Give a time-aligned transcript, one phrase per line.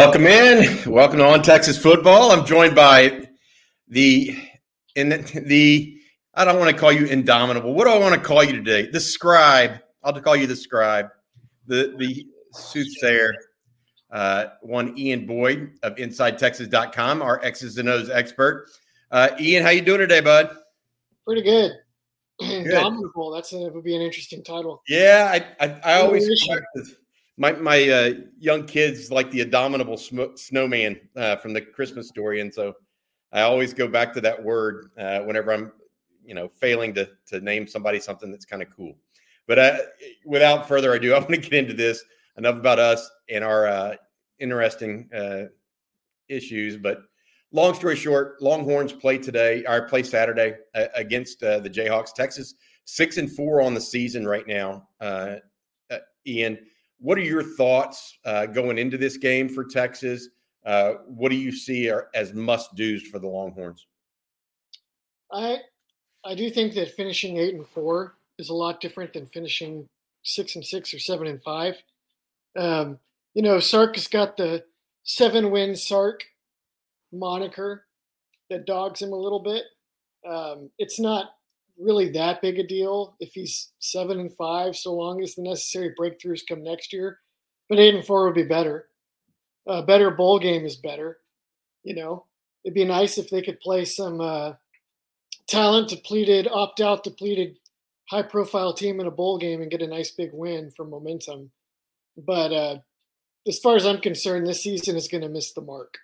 [0.00, 0.90] Welcome in.
[0.90, 2.32] Welcome to On Texas Football.
[2.32, 3.28] I'm joined by
[3.86, 4.34] the
[4.96, 6.00] in the, the
[6.32, 7.74] I don't want to call you indomitable.
[7.74, 8.88] What do I want to call you today?
[8.90, 9.78] The scribe.
[10.02, 11.08] I'll call you the scribe.
[11.66, 13.34] The the soothsayer.
[14.10, 18.70] Uh, one Ian Boyd of InsideTexas.com, our X's and O's expert.
[19.10, 20.56] Uh, Ian, how you doing today, bud?
[21.26, 21.72] Pretty good.
[22.40, 22.66] good.
[22.68, 23.32] Indomitable.
[23.32, 24.82] That's a, that would be an interesting title.
[24.88, 26.26] Yeah, I I, I always
[27.40, 32.42] my my uh, young kids like the abominable sm- snowman uh, from the Christmas story,
[32.42, 32.74] and so
[33.32, 35.72] I always go back to that word uh, whenever I'm,
[36.22, 38.94] you know, failing to to name somebody something that's kind of cool.
[39.46, 39.78] But uh,
[40.26, 42.04] without further ado, I want to get into this.
[42.36, 43.96] Enough about us and our uh,
[44.38, 45.44] interesting uh,
[46.28, 46.76] issues.
[46.76, 47.02] But
[47.52, 50.56] long story short, Longhorns play today or play Saturday
[50.94, 52.14] against the Jayhawks.
[52.14, 52.54] Texas
[52.84, 54.88] six and four on the season right now.
[56.26, 56.58] Ian
[57.00, 60.28] what are your thoughts uh, going into this game for Texas?
[60.64, 63.86] Uh, what do you see are, as must dos for the Longhorns?
[65.32, 65.58] I
[66.24, 69.88] I do think that finishing eight and four is a lot different than finishing
[70.22, 71.82] six and six or seven and five.
[72.56, 72.98] Um,
[73.32, 74.64] you know, Sark has got the
[75.04, 76.24] seven win Sark
[77.12, 77.86] moniker
[78.50, 79.64] that dogs him a little bit.
[80.28, 81.30] Um, it's not
[81.80, 85.94] really that big a deal if he's seven and five, so long as the necessary
[85.98, 87.18] breakthroughs come next year.
[87.68, 88.86] But eight and four would be better.
[89.66, 91.18] A better bowl game is better.
[91.82, 92.26] You know,
[92.64, 94.54] it'd be nice if they could play some uh,
[95.46, 97.56] talent depleted, opt out depleted,
[98.08, 101.50] high profile team in a bowl game and get a nice big win for momentum.
[102.16, 102.78] But uh,
[103.46, 105.98] as far as I'm concerned, this season is going to miss the mark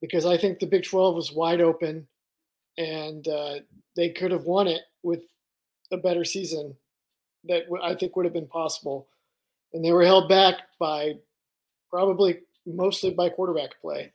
[0.00, 2.06] because I think the Big 12 was wide open
[2.76, 3.54] and uh,
[3.96, 5.22] they could have won it with
[5.92, 6.76] a better season
[7.44, 9.08] that I think would have been possible.
[9.72, 11.14] And they were held back by
[11.90, 14.12] probably mostly by quarterback play.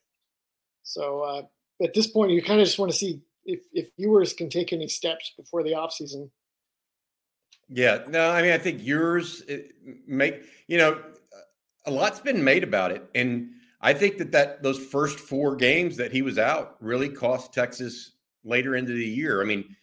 [0.83, 1.41] So uh,
[1.83, 4.71] at this point, you kind of just want to see if, if Ewers can take
[4.71, 6.29] any steps before the offseason.
[7.67, 9.43] Yeah, no, I mean, I think Ewers
[10.07, 11.01] make, you know,
[11.85, 13.03] a lot's been made about it.
[13.15, 13.49] And
[13.81, 18.11] I think that, that those first four games that he was out really cost Texas
[18.43, 19.41] later into the year.
[19.41, 19.75] I mean,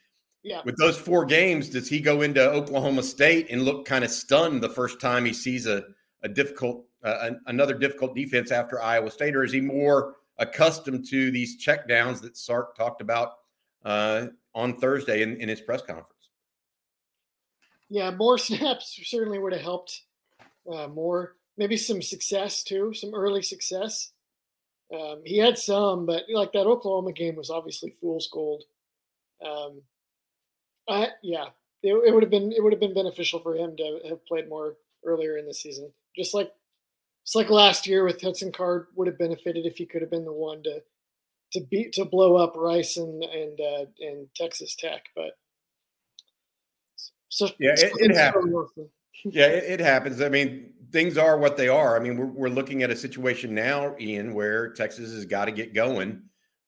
[0.42, 0.60] yeah.
[0.64, 4.60] With those four games, does he go into Oklahoma State and look kind of stunned
[4.60, 5.84] the first time he sees a,
[6.22, 11.30] a difficult, uh, another difficult defense after Iowa State, or is he more accustomed to
[11.30, 13.34] these checkdowns that Sark talked about
[13.84, 16.08] uh, on Thursday in, in his press conference?
[17.88, 20.02] Yeah, more snaps certainly would have helped.
[20.70, 24.10] Uh, more, maybe some success too, some early success.
[24.92, 28.64] Um, he had some, but like that Oklahoma game was obviously fool's gold.
[29.44, 29.82] Um,
[30.88, 31.46] I, yeah,
[31.82, 34.48] it, it would have been it would have been beneficial for him to have played
[34.48, 35.92] more earlier in the season.
[36.16, 36.50] Just like
[37.24, 40.24] it's like last year with Hudson Card would have benefited if he could have been
[40.24, 40.82] the one to
[41.52, 45.32] to beat to blow up Rice and and uh, and Texas Tech, but
[47.28, 48.52] so yeah, it, it happens.
[49.24, 50.20] yeah, it, it, happens.
[50.20, 51.96] I mean, things are what they are.
[51.96, 55.52] I mean, we're we're looking at a situation now, Ian, where Texas has got to
[55.52, 56.22] get going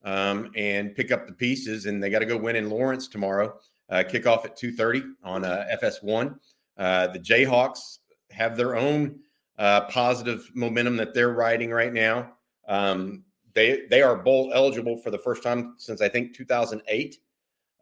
[0.04, 3.58] um, and pick up the pieces, and they got to go win in Lawrence tomorrow.
[3.90, 6.34] Uh, kickoff at 2.30 on uh, FS1.
[6.78, 7.98] Uh, the Jayhawks
[8.30, 9.20] have their own
[9.58, 12.32] uh, positive momentum that they're riding right now.
[12.66, 17.18] Um, they they are bowl eligible for the first time since I think 2008.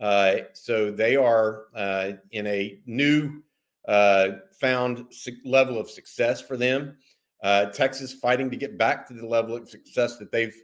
[0.01, 3.43] Uh, so they are uh, in a new
[3.87, 5.07] found
[5.45, 6.97] level of success for them.
[7.73, 10.55] Texas fighting to get back to the level of success that they've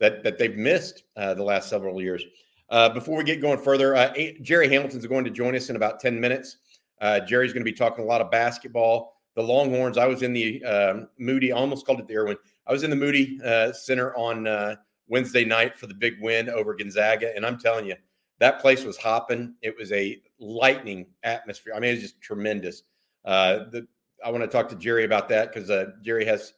[0.00, 2.24] that that they've missed the last several years.
[2.70, 4.12] Uh, before we get going further, uh,
[4.42, 6.58] Jerry Hamilton's going to join us in about 10 minutes.
[7.00, 9.14] Uh, Jerry's going to be talking a lot of basketball.
[9.36, 12.36] The Longhorns, I was in the um, Moody, almost called it the Erwin.
[12.66, 14.76] I was in the Moody uh, Center on uh,
[15.06, 17.34] Wednesday night for the big win over Gonzaga.
[17.34, 17.94] And I'm telling you,
[18.40, 19.54] that place was hopping.
[19.62, 21.72] It was a lightning atmosphere.
[21.74, 22.82] I mean, it was just tremendous.
[23.24, 23.86] Uh, the,
[24.24, 25.70] I want to talk to Jerry about that because
[26.02, 26.52] Jerry has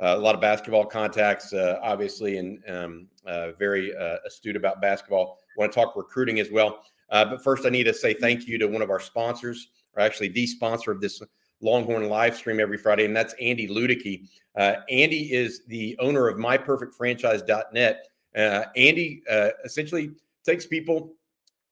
[0.00, 3.92] a lot of basketball contacts, uh, obviously, and um, uh, very
[4.26, 5.38] astute about basketball.
[5.56, 6.82] Want to talk recruiting as well.
[7.10, 10.28] but first, I need to say thank you to one of our sponsors, or actually
[10.28, 11.22] the sponsor of this
[11.60, 14.28] Longhorn live stream every Friday, and that's Andy Ludicky.
[14.56, 18.08] Uh, Andy is the owner of myperfectfranchise.net.
[18.36, 20.10] Uh, Andy uh, essentially
[20.44, 21.14] takes people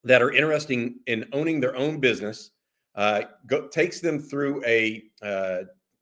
[0.05, 2.51] that are interested in owning their own business,
[3.47, 5.03] go, takes them through a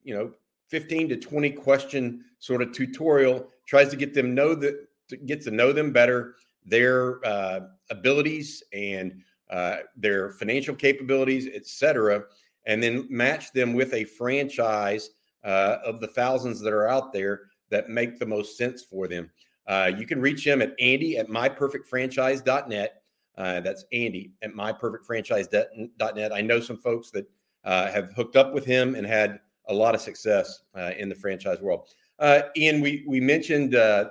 [0.04, 0.32] you know
[0.72, 5.42] 15 to 20 question sort of tutorial tries to get them know that to get
[5.42, 6.34] to know them better
[6.64, 7.60] their uh,
[7.90, 12.22] abilities and uh, their financial capabilities etc
[12.66, 15.10] and then match them with a franchise
[15.44, 19.30] uh, of the thousands that are out there that make the most sense for them.
[19.66, 23.02] Uh, you can reach him at Andy at myperfectfranchise.net.
[23.38, 26.32] Uh, that's Andy at myperfectfranchise.net.
[26.32, 27.28] I know some folks that
[27.64, 31.14] uh, have hooked up with him and had a lot of success uh, in the
[31.14, 31.88] franchise world.
[32.18, 34.10] Uh, Ian, we we mentioned uh,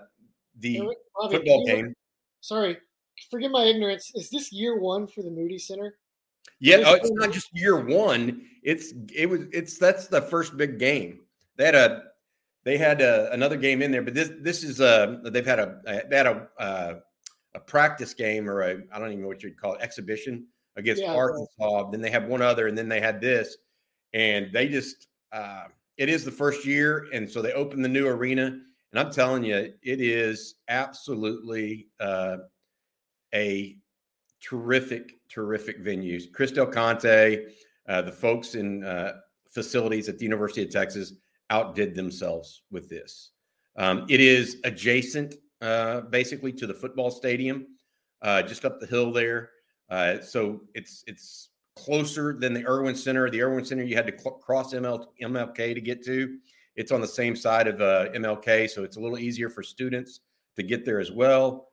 [0.60, 0.82] the
[1.16, 1.94] Bobby, football game.
[2.42, 2.78] Sorry,
[3.30, 4.12] forgive my ignorance.
[4.16, 5.96] Is this year one for the Moody Center?
[6.60, 8.46] Yeah, oh, it's not just year one.
[8.64, 11.22] It's it was it's that's the first big game.
[11.58, 12.04] They had a
[12.64, 15.82] they had a, another game in there, but this this is a they've had a
[16.10, 16.94] they had a uh,
[17.56, 20.46] a practice game or a I don't even know what you'd call it exhibition
[20.76, 21.90] against yeah, Arkansas.
[21.90, 23.58] Then they have one other, and then they had this,
[24.14, 25.66] and they just uh,
[25.98, 29.44] it is the first year, and so they opened the new arena, and I'm telling
[29.44, 32.38] you, it is absolutely uh,
[33.34, 33.78] a
[34.44, 36.20] terrific, terrific venue.
[36.32, 37.46] Chris Del Conte,
[37.88, 39.14] uh, the folks in uh,
[39.50, 41.14] facilities at the University of Texas
[41.50, 43.32] outdid themselves with this.
[43.78, 47.68] Um, it is adjacent, uh, basically, to the football stadium,
[48.22, 49.52] uh, just up the hill there.
[50.24, 53.30] So it's it's closer than the Erwin Center.
[53.30, 56.38] The Erwin Center you had to cl- cross ML- MLK to get to.
[56.76, 60.22] It's on the same side of uh, MLK, so it's a little easier for students
[60.56, 61.68] to get there as well.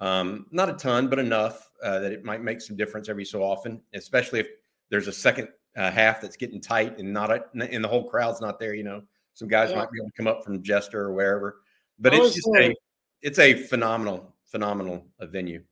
[0.00, 3.42] Um, not a ton, but enough uh, that it might make some difference every so
[3.42, 4.48] often, especially if
[4.90, 8.40] there's a second uh, half that's getting tight and not a, and the whole crowd's
[8.40, 8.74] not there.
[8.74, 9.02] You know,
[9.34, 9.76] some guys yeah.
[9.76, 11.62] might be able to come up from Jester or wherever,
[11.98, 12.74] but it's just a
[13.22, 15.62] it's a phenomenal phenomenal uh, venue.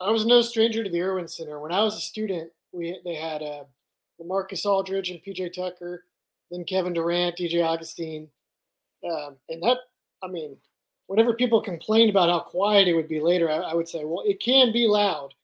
[0.00, 1.60] I was no stranger to the Erwin Center.
[1.60, 3.64] When I was a student, we they had uh,
[4.24, 6.04] Marcus Aldridge and PJ Tucker,
[6.50, 8.28] then Kevin Durant, DJ Augustin,
[9.04, 9.78] um, and that
[10.22, 10.56] I mean,
[11.06, 14.22] whenever people complained about how quiet it would be later, I, I, would say, well,
[14.24, 15.34] it can be loud.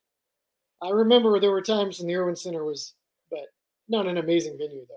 [0.80, 2.94] I remember there were times when the Erwin Center was,
[3.30, 3.52] but
[3.88, 4.94] not an amazing venue though.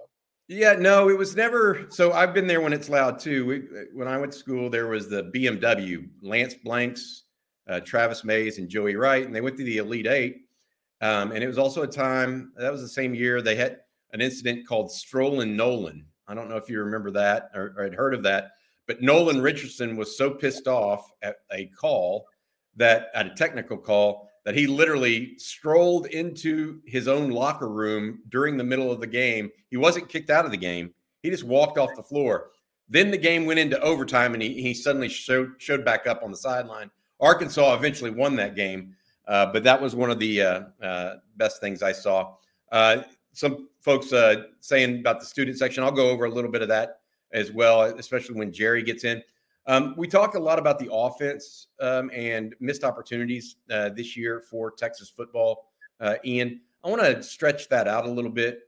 [0.48, 1.88] Yeah, no, it was never.
[1.90, 3.46] So I've been there when it's loud too.
[3.46, 3.60] We,
[3.94, 7.24] when I went to school, there was the BMW, Lance Blanks,
[7.70, 10.42] uh, Travis Mays, and Joey Wright, and they went to the Elite Eight.
[11.02, 13.80] Um, and it was also a time that was the same year they had
[14.14, 16.06] an incident called Strolling Nolan.
[16.28, 18.52] I don't know if you remember that or, or had heard of that,
[18.88, 22.28] but Nolan Richardson was so pissed off at a call
[22.76, 28.58] that at a technical call that he literally strolled into his own locker room during
[28.58, 29.52] the middle of the game.
[29.70, 30.94] He wasn't kicked out of the game.
[31.22, 32.50] He just walked off the floor.
[32.90, 36.32] Then the game went into overtime and he, he suddenly showed, showed back up on
[36.32, 36.90] the sideline.
[37.20, 38.96] Arkansas eventually won that game.
[39.28, 42.36] Uh, but that was one of the uh, uh, best things I saw.
[42.72, 43.04] Uh,
[43.34, 45.84] some folks uh, saying about the student section.
[45.84, 47.00] I'll go over a little bit of that
[47.34, 49.24] as well, especially when Jerry gets in.
[49.68, 54.42] Um, we talked a lot about the offense um, and missed opportunities uh, this year
[54.42, 55.68] for Texas football.
[56.26, 58.62] Ian, I want to stretch that out a little bit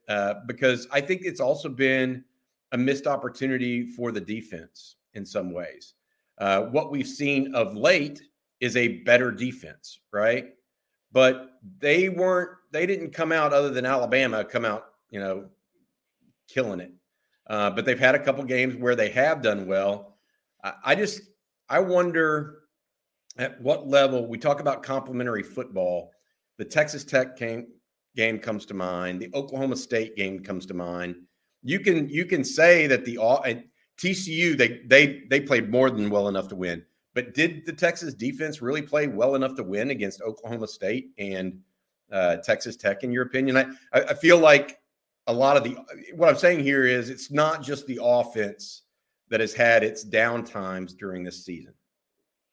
[0.45, 2.23] because I think it's also been
[2.71, 5.95] a missed opportunity for the defense in some ways.
[6.37, 8.21] what we've seen of late
[8.63, 10.53] is a better defense, right?
[11.11, 11.49] But
[11.79, 15.49] they weren't, they didn't come out other than Alabama come out, you know,
[16.47, 16.93] killing it.
[17.45, 20.15] Uh, but they've had a couple games where they have done well.
[20.63, 21.21] I, I just,
[21.67, 22.59] I wonder
[23.37, 26.11] at what level we talk about complementary football.
[26.57, 27.67] The Texas Tech game,
[28.15, 29.19] game comes to mind.
[29.19, 31.15] The Oklahoma State game comes to mind.
[31.63, 33.17] You can you can say that the
[33.99, 36.85] TCU they they they played more than well enough to win.
[37.13, 41.59] But did the Texas defense really play well enough to win against Oklahoma State and
[42.11, 43.57] uh, Texas Tech, in your opinion?
[43.57, 44.79] I, I feel like
[45.27, 45.77] a lot of the
[46.15, 48.81] what I'm saying here is it's not just the offense
[49.29, 51.73] that has had its down times during this season.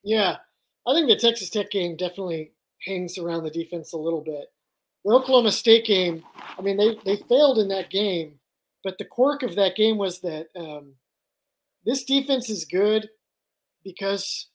[0.02, 0.36] Yeah,
[0.86, 2.52] I think the Texas Tech game definitely
[2.86, 4.46] hangs around the defense a little bit.
[5.04, 6.22] The Oklahoma State game,
[6.58, 8.38] I mean, they they failed in that game,
[8.84, 10.92] but the quirk of that game was that um,
[11.86, 13.08] this defense is good
[13.84, 14.48] because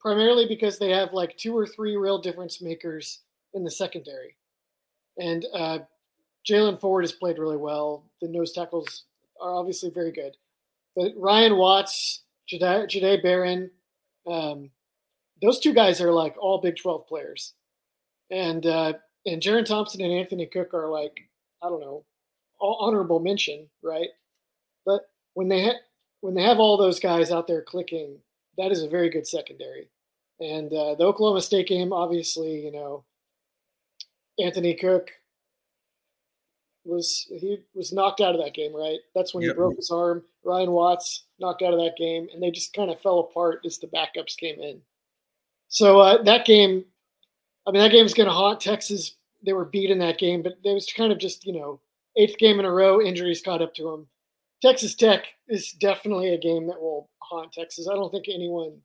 [0.00, 3.20] primarily because they have like two or three real difference makers
[3.54, 4.36] in the secondary.
[5.18, 5.78] And uh,
[6.48, 8.04] Jaylan Ford has played really well.
[8.20, 9.04] The nose tackles
[9.40, 10.36] are obviously very good.
[10.96, 13.70] But Ryan Watts, Jahdae Barron,
[14.26, 14.70] um,
[15.40, 17.54] those two guys are like all Big 12 players.
[18.30, 18.94] And uh,
[19.26, 21.20] and Jerrin Thompson and Anthony Cook are like,
[21.62, 22.04] I don't know,
[22.58, 24.08] all honorable mention, right?
[24.84, 25.02] But
[25.34, 25.80] when they ha-
[26.20, 28.16] when they have all those guys out there clicking,
[28.62, 29.88] that is a very good secondary.
[30.38, 33.04] And uh, the Oklahoma State game, obviously, you know,
[34.38, 35.10] Anthony Cook
[36.84, 38.98] was he was knocked out of that game, right?
[39.14, 39.54] That's when yep.
[39.54, 40.22] he broke his arm.
[40.44, 43.78] Ryan Watts knocked out of that game, and they just kind of fell apart as
[43.78, 44.80] the backups came in.
[45.68, 46.84] So uh, that game,
[47.66, 49.16] I mean, that game is going to haunt Texas.
[49.44, 51.80] They were beat in that game, but it was kind of just you know
[52.16, 53.00] eighth game in a row.
[53.00, 54.06] Injuries caught up to them.
[54.60, 57.88] Texas Tech is definitely a game that will haunt Texas.
[57.88, 58.78] I don't think anyone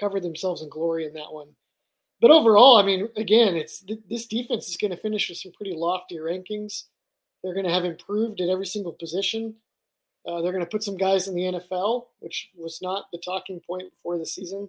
[0.00, 1.48] covered themselves in glory in that one.
[2.20, 5.72] But overall, I mean, again, it's this defense is going to finish with some pretty
[5.74, 6.84] lofty rankings.
[7.42, 9.54] They're going to have improved at every single position.
[10.26, 13.60] Uh, they're going to put some guys in the NFL, which was not the talking
[13.64, 14.68] point before the season.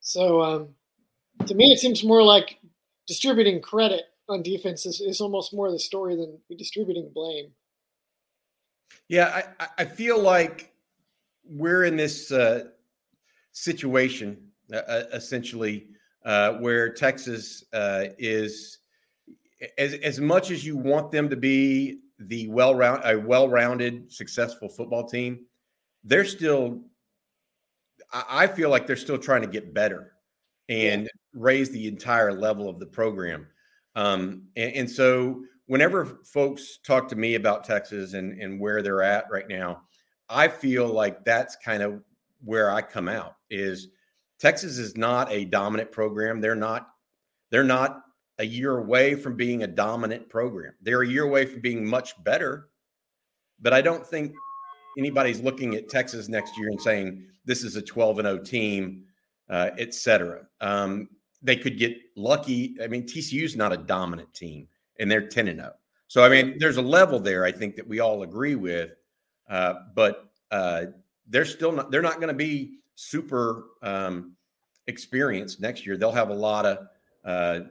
[0.00, 0.68] So um,
[1.46, 2.58] to me, it seems more like
[3.06, 7.50] distributing credit on defense is, is almost more the story than distributing blame.
[9.08, 10.71] Yeah, I, I feel like
[11.44, 12.64] we're in this uh,
[13.52, 14.38] situation
[14.72, 15.88] uh, uh essentially
[16.24, 18.78] uh, where Texas uh, is
[19.78, 24.12] as as much as you want them to be the well round a well rounded
[24.12, 25.40] successful football team,
[26.04, 26.80] they're still.
[28.12, 30.12] I feel like they're still trying to get better
[30.68, 31.08] and yeah.
[31.32, 33.46] raise the entire level of the program.
[33.96, 39.02] Um, and, and, so, whenever folks talk to me about Texas and, and where they're
[39.02, 39.82] at right now,
[40.28, 42.02] I feel like that's kind of
[42.44, 43.36] where I come out.
[43.50, 43.88] Is
[44.38, 46.40] Texas is not a dominant program.
[46.40, 46.88] They're not.
[47.50, 48.02] They're not
[48.38, 50.72] a year away from being a dominant program.
[50.80, 52.68] They're a year away from being much better.
[53.60, 54.32] But I don't think
[54.98, 59.04] anybody's looking at Texas next year and saying this is a 12 and 0 team,
[59.48, 60.42] uh, et cetera.
[60.60, 61.08] Um,
[61.42, 62.76] they could get lucky.
[62.82, 65.72] I mean, TCU's not a dominant team, and they're 10 and 0.
[66.08, 68.90] So, I mean, there's a level there I think that we all agree with.
[69.48, 70.84] Uh, but uh,
[71.28, 74.32] they're still not, they're not going to be super um,
[74.86, 75.96] experienced next year.
[75.96, 76.88] They'll have a lot of
[77.24, 77.66] uh,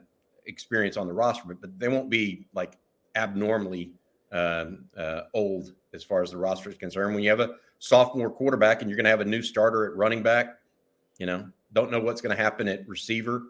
[0.45, 2.77] experience on the roster, but, but they won't be like
[3.15, 3.91] abnormally
[4.31, 7.13] um, uh, old as far as the roster is concerned.
[7.13, 9.95] When you have a sophomore quarterback and you're going to have a new starter at
[9.95, 10.57] running back,
[11.17, 13.43] you know, don't know what's going to happen at receiver.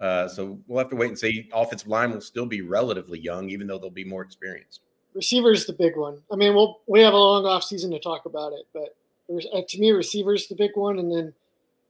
[0.00, 1.48] Uh, so we'll have to wait and see.
[1.52, 4.80] Offensive line will still be relatively young, even though they'll be more experienced.
[5.18, 6.18] Receiver's the big one.
[6.30, 8.94] I mean, we'll we have a long off season to talk about it, but
[9.52, 11.34] uh, to me, receiver's the big one, and then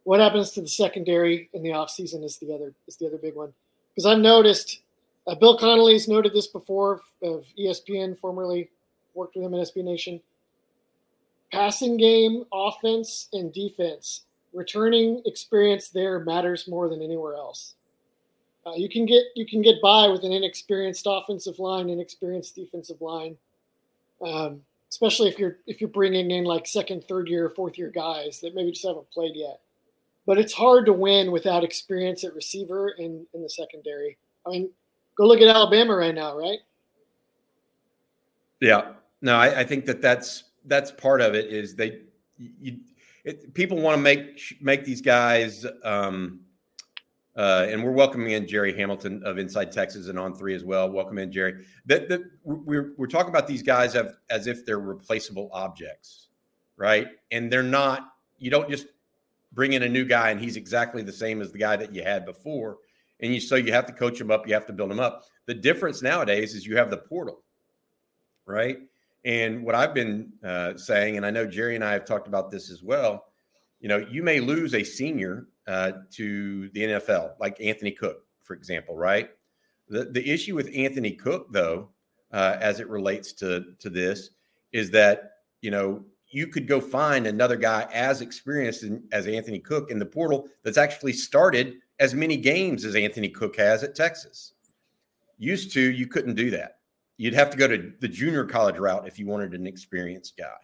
[0.05, 3.19] what happens to the secondary in the off season is the other is the other
[3.19, 3.53] big one
[3.95, 4.81] because I've noticed
[5.27, 8.71] uh, Bill Connelly's noted this before of ESPN, formerly
[9.13, 10.21] worked with him in SB Nation.
[11.53, 14.23] Passing game, offense, and defense,
[14.55, 17.75] returning experience there matters more than anywhere else.
[18.69, 23.01] Uh, you can get you can get by with an inexperienced offensive line, inexperienced defensive
[23.01, 23.37] line,
[24.23, 24.61] um,
[24.91, 28.55] especially if you're if you're bringing in like second, third year, fourth year guys that
[28.55, 29.61] maybe just haven't played yet
[30.29, 34.19] but it's hard to win without experience at receiver in, in the secondary.
[34.47, 34.71] I mean,
[35.17, 36.59] go look at Alabama right now, right?
[38.61, 41.47] Yeah, no, I, I think that that's that's part of it.
[41.47, 42.01] Is they
[42.37, 42.81] you,
[43.25, 46.41] it, people want to make make these guys, um,
[47.39, 50.91] uh, and we're welcoming in Jerry Hamilton of Inside Texas and on three as well.
[50.91, 51.65] Welcome in, Jerry.
[51.87, 56.31] That, we're we're talking about these guys as, as if they're replaceable objects,
[56.77, 57.07] right?
[57.31, 58.13] And they're not.
[58.39, 58.89] You don't just
[59.53, 62.03] bring in a new guy and he's exactly the same as the guy that you
[62.03, 62.79] had before.
[63.21, 65.25] And you so you have to coach him up, you have to build him up.
[65.47, 67.45] The difference nowadays is you have the portal,
[68.47, 68.79] right?
[69.25, 72.51] And what I've been uh, saying, and I know Jerry and I have talked about
[72.51, 73.27] this as well.
[73.81, 78.55] You know, you may lose a senior uh, to the NFL, like Anthony Cook, for
[78.55, 79.31] example, right?
[79.89, 81.91] The the issue with Anthony Cook, though,
[82.33, 84.31] uh, as it relates to to this,
[84.73, 89.59] is that you know you could go find another guy as experienced in, as Anthony
[89.59, 93.95] Cook in the portal that's actually started as many games as Anthony Cook has at
[93.95, 94.55] Texas.
[95.39, 96.79] Used to, you couldn't do that.
[97.17, 100.57] You'd have to go to the junior college route if you wanted an experienced guy.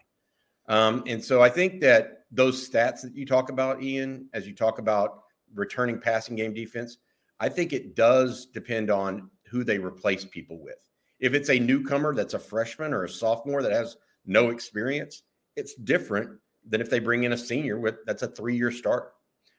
[0.67, 4.53] Um, and so I think that those stats that you talk about, Ian, as you
[4.53, 5.23] talk about
[5.53, 6.97] returning passing game defense,
[7.39, 10.77] I think it does depend on who they replace people with.
[11.19, 15.23] If it's a newcomer that's a freshman or a sophomore that has no experience,
[15.55, 16.29] it's different
[16.67, 19.13] than if they bring in a senior with that's a three year start.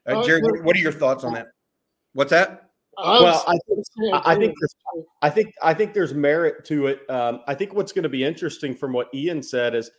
[0.06, 1.48] Uh, Jerry, what are your thoughts on that?
[2.12, 2.70] What's that?
[2.98, 4.54] Well, I think, I think
[5.22, 7.10] I think I think there's merit to it.
[7.10, 9.90] Um, I think what's going to be interesting from what Ian said is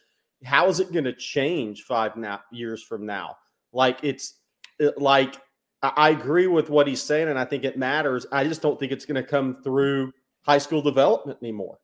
[0.44, 3.38] how is it going to change five now, years from now?
[3.74, 4.36] Like it's
[4.79, 5.38] it, like
[5.82, 8.25] I agree with what he's saying, and I think it matters.
[8.32, 11.77] I just don't think it's going to come through high school development anymore.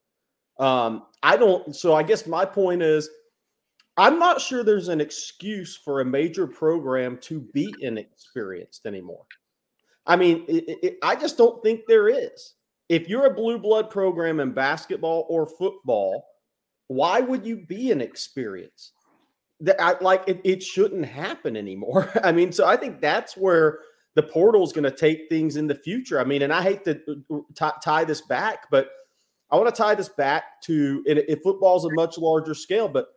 [0.60, 1.76] Um, I don't.
[1.76, 3.10] So I guess my point is
[3.98, 9.26] I'm not sure there's an excuse for a major program to be inexperienced anymore.
[10.06, 12.56] I mean, it, it, I just don't think there is.
[12.90, 16.26] If you're a blue blood program in basketball or football,
[16.94, 18.94] why would you be inexperienced?
[19.60, 22.12] That I, like it, it shouldn't happen anymore.
[22.24, 23.80] I mean, so I think that's where
[24.16, 26.20] the portal is going to take things in the future.
[26.20, 27.00] I mean, and I hate to
[27.32, 28.90] uh, t- tie this back, but
[29.50, 33.08] I want to tie this back to if football is a much larger scale, but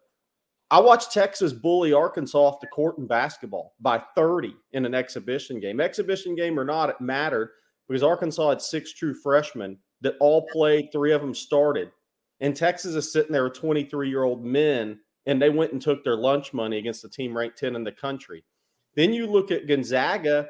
[0.71, 5.61] I watched Texas bully Arkansas off the court in basketball by 30 in an exhibition
[5.61, 5.81] game.
[5.81, 7.51] Exhibition game or not, it mattered
[7.89, 11.91] because Arkansas had six true freshmen that all played, three of them started.
[12.41, 16.05] And Texas is sitting there with 23 year old men, and they went and took
[16.05, 18.45] their lunch money against the team ranked 10 in the country.
[18.95, 20.49] Then you look at Gonzaga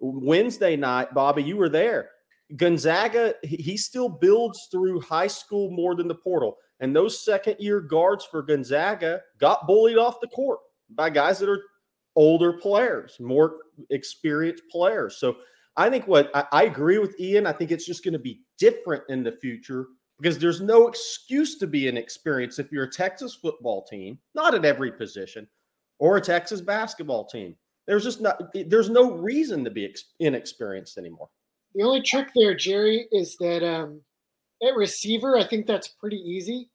[0.00, 2.10] Wednesday night, Bobby, you were there.
[2.56, 6.56] Gonzaga, he still builds through high school more than the portal.
[6.80, 10.58] And those second year guards for Gonzaga got bullied off the court
[10.90, 11.62] by guys that are
[12.16, 13.58] older players, more
[13.90, 15.16] experienced players.
[15.16, 15.36] So
[15.76, 17.46] I think what I, I agree with Ian.
[17.46, 19.86] I think it's just going to be different in the future
[20.22, 24.64] because there's no excuse to be inexperienced if you're a Texas football team, not at
[24.64, 25.48] every position,
[25.98, 27.56] or a Texas basketball team.
[27.88, 31.28] There's just not there's no reason to be inexperienced anymore.
[31.74, 34.00] The only trick there, Jerry, is that um,
[34.62, 36.70] at receiver, I think that's pretty easy.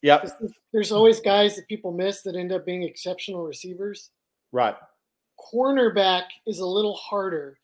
[0.00, 0.24] Yeah.
[0.72, 4.10] There's always guys that people miss that end up being exceptional receivers.
[4.52, 4.76] Right.
[5.52, 7.58] Cornerback is a little harder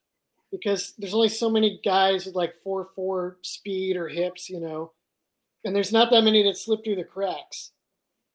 [0.51, 4.93] because there's only so many guys with like four four speed or hips, you know,
[5.65, 7.73] and there's not that many that slip through the cracks.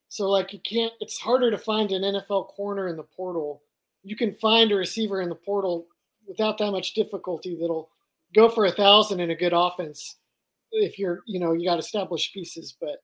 [0.09, 0.93] So like you can't.
[0.99, 3.61] It's harder to find an NFL corner in the portal.
[4.03, 5.87] You can find a receiver in the portal
[6.27, 7.89] without that much difficulty that'll
[8.33, 10.17] go for a thousand in a good offense
[10.71, 12.75] if you're you know you got established pieces.
[12.79, 13.03] But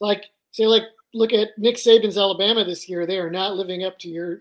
[0.00, 0.84] like say like
[1.14, 3.06] look at Nick Saban's Alabama this year.
[3.06, 4.40] They are not living up to your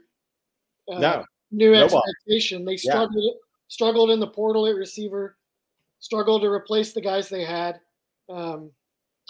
[0.92, 2.64] uh, no, new no expectation.
[2.64, 3.40] They struggled yeah.
[3.68, 5.38] struggled in the portal at receiver,
[6.00, 7.80] struggled to replace the guys they had.
[8.30, 8.72] Um,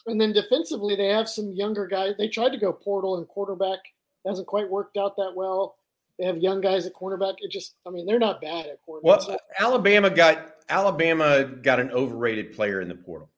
[0.05, 2.13] and then defensively, they have some younger guys.
[2.17, 3.79] They tried to go portal and quarterback.
[4.23, 5.77] It Hasn't quite worked out that well.
[6.19, 7.35] They have young guys at cornerback.
[7.39, 9.03] It just, I mean, they're not bad at cornerback.
[9.03, 13.29] Well, so, Alabama got Alabama got an overrated player in the portal.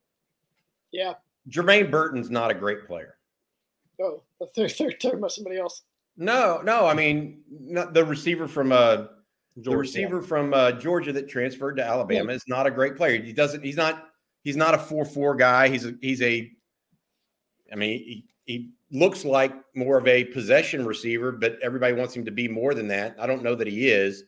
[0.92, 1.14] Yeah,
[1.50, 3.16] Jermaine Burton's not a great player.
[4.02, 4.24] Oh,
[4.56, 5.84] they're, they're talking about somebody else.
[6.18, 6.86] No, no.
[6.86, 9.06] I mean, not the receiver from uh,
[9.58, 12.36] the receiver from uh, Georgia that transferred to Alabama yeah.
[12.36, 13.22] is not a great player.
[13.22, 13.64] He doesn't.
[13.64, 14.09] He's not.
[14.50, 15.70] He's not a four four guy.
[15.70, 15.94] He's a.
[16.02, 16.50] He's a.
[17.72, 22.26] I mean, he, he looks like more of a possession receiver, but everybody wants him
[22.26, 23.16] to be more than that.
[23.20, 24.24] I don't know that he is.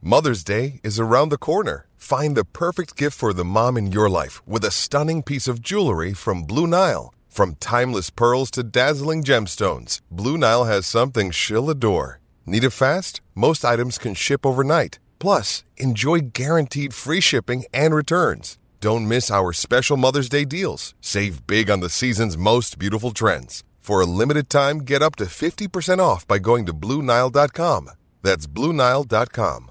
[0.00, 1.86] Mother's Day is around the corner.
[1.98, 5.60] Find the perfect gift for the mom in your life with a stunning piece of
[5.60, 7.12] jewelry from Blue Nile.
[7.28, 12.20] From timeless pearls to dazzling gemstones, Blue Nile has something she'll adore.
[12.46, 13.20] Need it fast?
[13.34, 14.98] Most items can ship overnight.
[15.18, 18.56] Plus, enjoy guaranteed free shipping and returns.
[18.82, 20.96] Don't miss our special Mother's Day deals.
[21.00, 23.62] Save big on the season's most beautiful trends.
[23.78, 27.90] For a limited time, get up to 50% off by going to Bluenile.com.
[28.22, 29.70] That's Bluenile.com.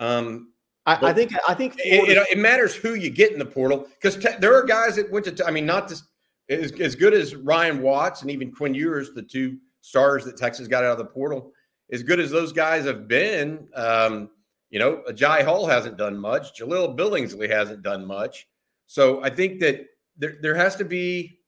[0.00, 0.52] Um,
[0.86, 3.86] I, I, think I think it, it, it, matters who you get in the portal
[3.90, 5.46] because te- there are guys that went to.
[5.46, 6.02] I mean, not as,
[6.48, 10.66] as as good as Ryan Watts and even Quinn Ewers, the two stars that Texas
[10.66, 11.52] got out of the portal.
[11.92, 14.30] As good as those guys have been, um,
[14.70, 16.58] you know, Jai Hall hasn't done much.
[16.58, 18.46] Jahleel Billingsley hasn't done much.
[18.86, 21.40] So I think that there there has to be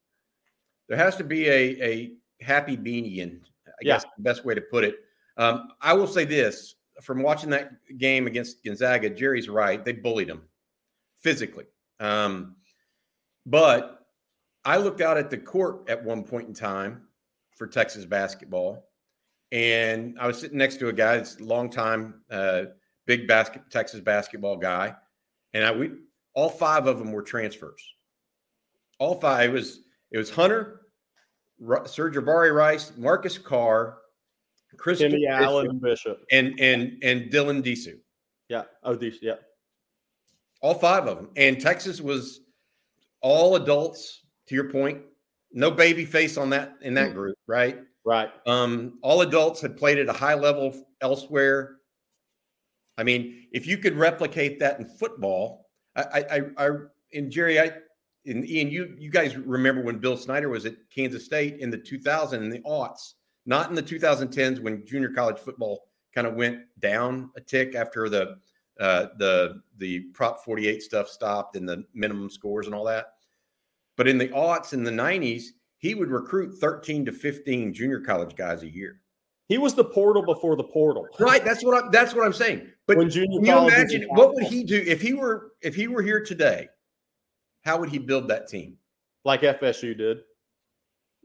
[0.89, 3.95] there has to be a, a happy beanie, I yeah.
[3.95, 4.97] guess the best way to put it.
[5.37, 9.85] Um, I will say this from watching that game against Gonzaga, Jerry's right.
[9.85, 10.43] They bullied him
[11.23, 11.67] physically.
[11.99, 12.57] Um,
[13.47, 14.07] but
[14.65, 17.03] I looked out at the court at one point in time
[17.57, 18.91] for Texas basketball,
[19.53, 22.65] and I was sitting next to a guy that's a long time, uh,
[23.11, 24.95] big basket Texas basketball guy,
[25.53, 25.91] and I we
[26.35, 27.83] all five of them were transfers.
[29.01, 29.51] All five.
[29.51, 29.81] It was
[30.13, 30.83] it was Hunter,
[31.61, 33.99] Sir'Jabari Rice, Marcus Carr,
[34.77, 37.99] Chris Timmy Allen Bishop, and and and Dylan Disu.
[38.49, 38.63] Yeah.
[38.85, 39.19] Oh, these.
[39.21, 39.35] Yeah.
[40.63, 42.43] All five of them, and Texas was
[43.23, 44.19] all adults.
[44.47, 45.03] To your point,
[45.53, 47.79] no baby face on that in that group, right?
[48.05, 48.31] Right.
[48.47, 51.80] Um, all adults had played at a high level elsewhere.
[52.99, 56.71] I mean, if you could replicate that in football, I, I, I,
[57.15, 57.73] and Jerry, I,
[58.27, 61.79] and Ian, you you guys remember when Bill Snyder was at Kansas State in the
[61.79, 63.15] 2000 and the aughts,
[63.47, 68.09] not in the 2010s when junior college football kind of went down a tick after
[68.09, 68.37] the
[68.79, 73.15] uh, the the Prop 48 stuff stopped and the minimum scores and all that.
[73.97, 75.45] But in the aughts in the 90s,
[75.79, 79.01] he would recruit 13 to 15 junior college guys a year.
[79.49, 81.09] He was the portal before the portal.
[81.19, 81.45] Right.
[81.45, 82.69] That's what I'm that's what I'm saying.
[82.91, 85.89] But when junior can you imagine what would he do if he were if he
[85.89, 86.69] were here today?
[87.63, 88.77] how would he build that team?
[89.25, 90.21] Like FSU did.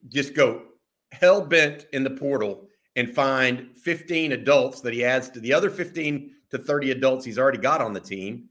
[0.10, 0.64] Just go
[1.12, 5.70] hell bent in the portal and find 15 adults that he adds to the other
[5.70, 8.50] 15 to 30 adults he's already got on the team.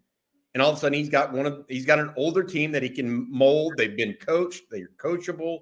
[0.54, 2.82] And all of a sudden he's got one of he's got an older team that
[2.82, 3.74] he can mold.
[3.76, 5.60] They've been coached, they're coachable.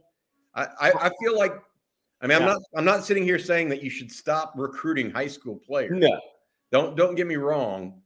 [0.55, 1.55] I, I, I feel like
[2.21, 5.29] I mean, I'm not I'm not sitting here saying that you should stop recruiting high
[5.29, 5.93] school players.
[5.95, 6.21] No.
[6.73, 8.01] Don't don't get me wrong.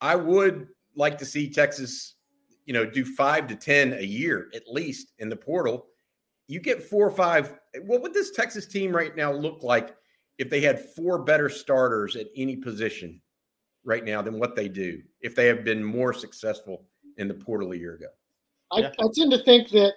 [0.00, 2.16] I would like to see Texas,
[2.66, 5.86] you know, do five to ten a year at least in the portal.
[6.48, 7.54] You get four or five.
[7.82, 9.94] What would this Texas team right now look like
[10.38, 13.20] if they had four better starters at any position
[13.84, 15.00] right now than what they do?
[15.20, 16.84] If they have been more successful
[17.18, 18.08] in the portal a year ago.
[18.72, 18.90] I, yeah.
[18.98, 19.94] I tend to think that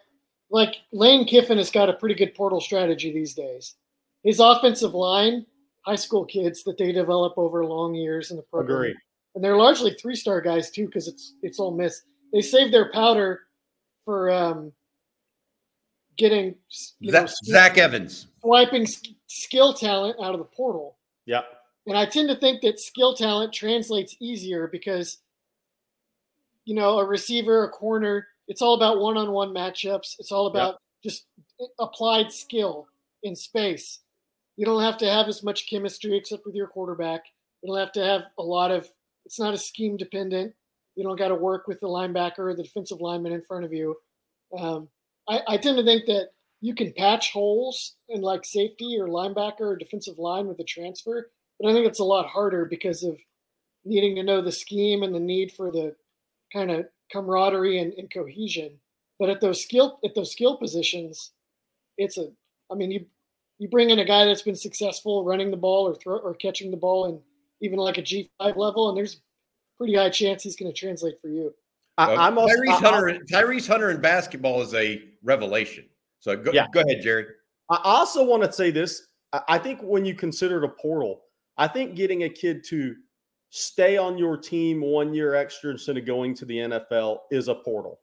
[0.49, 3.75] like Lane Kiffin has got a pretty good portal strategy these days.
[4.23, 5.45] His offensive line,
[5.81, 8.77] high school kids that they develop over long years in the program.
[8.77, 8.95] Agreed.
[9.35, 12.01] And they're largely three star guys too, because it's it's Ole Miss.
[12.33, 13.41] They save their powder
[14.03, 14.71] for um,
[16.17, 18.87] getting Zach, know, Zach Evans swiping
[19.27, 20.97] skill talent out of the portal.
[21.25, 21.41] Yeah.
[21.87, 25.17] And I tend to think that skill talent translates easier because,
[26.65, 30.15] you know, a receiver, a corner, it's all about one-on-one matchups.
[30.19, 31.11] It's all about yep.
[31.11, 31.25] just
[31.79, 32.87] applied skill
[33.23, 33.99] in space.
[34.57, 37.23] You don't have to have as much chemistry except with your quarterback.
[37.61, 38.87] You don't have to have a lot of.
[39.25, 40.53] It's not a scheme dependent.
[40.95, 43.71] You don't got to work with the linebacker or the defensive lineman in front of
[43.71, 43.95] you.
[44.57, 44.89] Um,
[45.29, 49.61] I, I tend to think that you can patch holes in like safety or linebacker
[49.61, 53.17] or defensive line with a transfer, but I think it's a lot harder because of
[53.83, 55.95] needing to know the scheme and the need for the
[56.53, 58.73] kind of camaraderie and, and cohesion.
[59.19, 61.31] But at those skill at those skill positions,
[61.97, 62.31] it's a
[62.71, 63.05] I mean you
[63.62, 66.71] you bring in a guy that's been successful running the ball or throw or catching
[66.71, 67.19] the ball and
[67.62, 69.21] even like a G five level, and there's
[69.78, 71.54] pretty high chance he's going to translate for you.
[71.95, 73.19] I, uh, am also, Tyrese Hunter.
[73.32, 75.86] Tyrese Hunter in basketball is a revelation.
[76.21, 76.65] So go, yeah.
[76.74, 77.26] go ahead, Jerry.
[77.69, 79.08] I also want to say this.
[79.47, 81.21] I think when you consider the portal,
[81.56, 82.95] I think getting a kid to
[83.52, 87.54] stay on your team one year extra instead of going to the NFL is a
[87.54, 88.00] portal.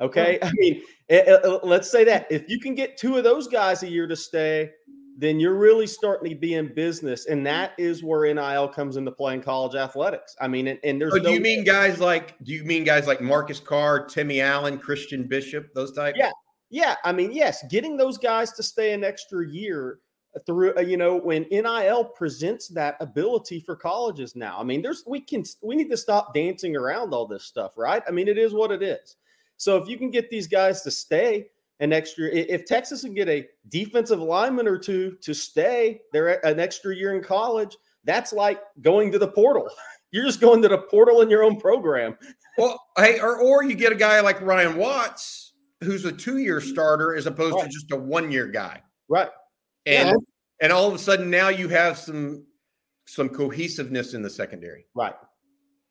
[0.00, 0.38] Okay.
[0.42, 3.82] I mean, it, it, let's say that if you can get two of those guys
[3.82, 4.70] a year to stay,
[5.18, 7.26] then you're really starting to be in business.
[7.26, 10.36] And that is where NIL comes into play in college athletics.
[10.40, 12.84] I mean, and, and there's so do no you mean guys like, do you mean
[12.84, 16.18] guys like Marcus Carr, Timmy Allen, Christian Bishop, those types?
[16.18, 16.30] Yeah.
[16.68, 16.96] Yeah.
[17.04, 20.00] I mean, yes, getting those guys to stay an extra year
[20.44, 24.58] through uh, you know when NIL presents that ability for colleges now.
[24.60, 28.02] I mean, there's we can we need to stop dancing around all this stuff, right?
[28.06, 29.16] I mean, it is what it is.
[29.56, 31.46] So if you can get these guys to stay
[31.80, 36.58] an extra, if Texas can get a defensive lineman or two to stay there an
[36.58, 39.68] extra year in college, that's like going to the portal.
[40.12, 42.16] You're just going to the portal in your own program.
[42.58, 45.52] Well, hey, or or you get a guy like Ryan Watts,
[45.84, 47.64] who's a two year starter as opposed right.
[47.64, 48.80] to just a one year guy.
[49.10, 49.28] Right
[49.86, 50.14] and yeah.
[50.60, 52.44] and all of a sudden now you have some
[53.06, 54.86] some cohesiveness in the secondary.
[54.94, 55.14] Right.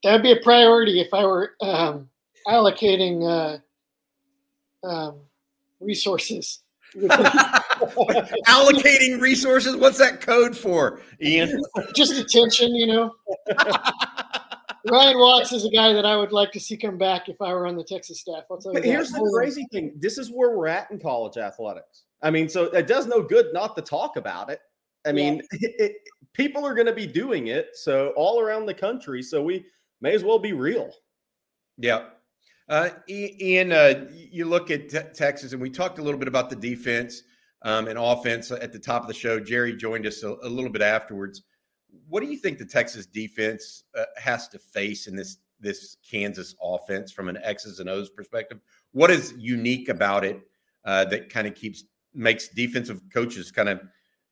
[0.03, 2.09] That'd be a priority if I were um,
[2.45, 3.61] allocating
[4.83, 5.21] uh, um,
[5.79, 6.61] resources.
[8.47, 9.75] allocating resources.
[9.75, 11.61] What's that code for, Ian?
[11.95, 13.13] Just attention, you know.
[14.89, 17.53] Ryan Watts is a guy that I would like to see come back if I
[17.53, 18.43] were on the Texas staff.
[18.51, 18.79] I'll tell you.
[18.79, 22.03] But here's the crazy thing: this is where we're at in college athletics.
[22.21, 24.61] I mean, so it does no good not to talk about it.
[25.05, 25.59] I mean, yeah.
[25.69, 25.95] it, it,
[26.33, 27.69] people are going to be doing it.
[27.73, 29.21] So all around the country.
[29.21, 29.65] So we
[30.01, 30.91] may as well be real.
[31.77, 32.05] Yeah.
[32.67, 36.49] Uh, Ian, uh, you look at te- Texas, and we talked a little bit about
[36.49, 37.23] the defense
[37.61, 39.39] um, and offense at the top of the show.
[39.39, 41.43] Jerry joined us a, a little bit afterwards.
[42.09, 46.53] What do you think the Texas defense uh, has to face in this this Kansas
[46.61, 48.59] offense from an X's and O's perspective?
[48.91, 50.41] What is unique about it
[50.85, 53.81] uh, that kind of keeps makes defensive coaches kind of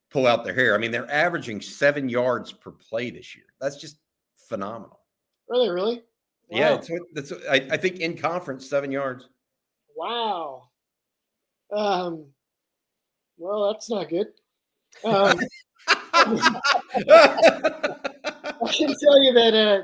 [0.10, 0.76] pull out their hair.
[0.76, 3.46] I mean, they're averaging seven yards per play this year.
[3.60, 3.98] That's just
[4.48, 5.00] phenomenal.
[5.50, 6.04] Really, really?
[6.54, 6.82] Wow.
[6.90, 9.28] Yeah, I, I, think in conference seven yards.
[9.96, 10.70] Wow.
[11.76, 12.26] Um.
[13.38, 14.28] Well, that's not good.
[15.04, 15.40] Um,
[15.88, 16.34] I
[18.72, 19.82] can tell you that uh,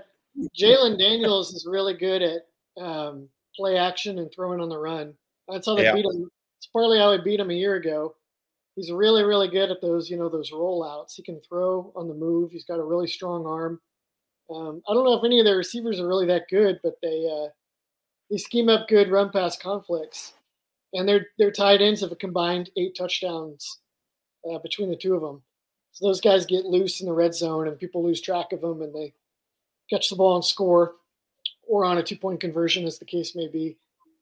[0.57, 2.41] Jalon Daniels is really good at
[2.81, 5.13] um, play action and throwing on the run.
[5.47, 5.95] That's how they yeah.
[5.95, 6.29] beat him
[6.59, 8.15] it's partly how I beat him a year ago.
[8.75, 11.13] He's really, really good at those, you know, those rollouts.
[11.15, 12.51] He can throw on the move.
[12.51, 13.79] He's got a really strong arm.
[14.53, 17.27] Um, I don't know if any of their receivers are really that good, but they
[17.31, 17.49] uh,
[18.29, 20.33] they scheme up good run pass conflicts,
[20.93, 23.79] and their their tight ends have a combined eight touchdowns
[24.49, 25.41] uh, between the two of them.
[25.91, 28.81] So those guys get loose in the red zone, and people lose track of them,
[28.81, 29.13] and they
[29.89, 30.95] catch the ball and score,
[31.67, 33.77] or on a two point conversion, as the case may be.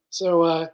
[0.09, 0.67] So uh,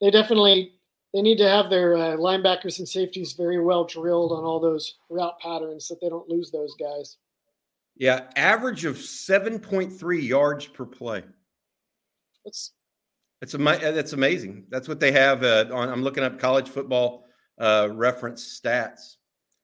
[0.00, 0.74] they definitely
[1.12, 4.96] they need to have their uh, linebackers and safeties very well drilled on all those
[5.08, 7.16] route patterns so that they don't lose those guys.
[7.96, 11.22] Yeah, average of 7.3 yards per play.
[12.44, 12.72] That's
[13.40, 14.64] it's that's amazing.
[14.70, 15.90] That's what they have uh, on.
[15.90, 17.26] I'm looking up college football
[17.58, 19.16] uh, reference stats.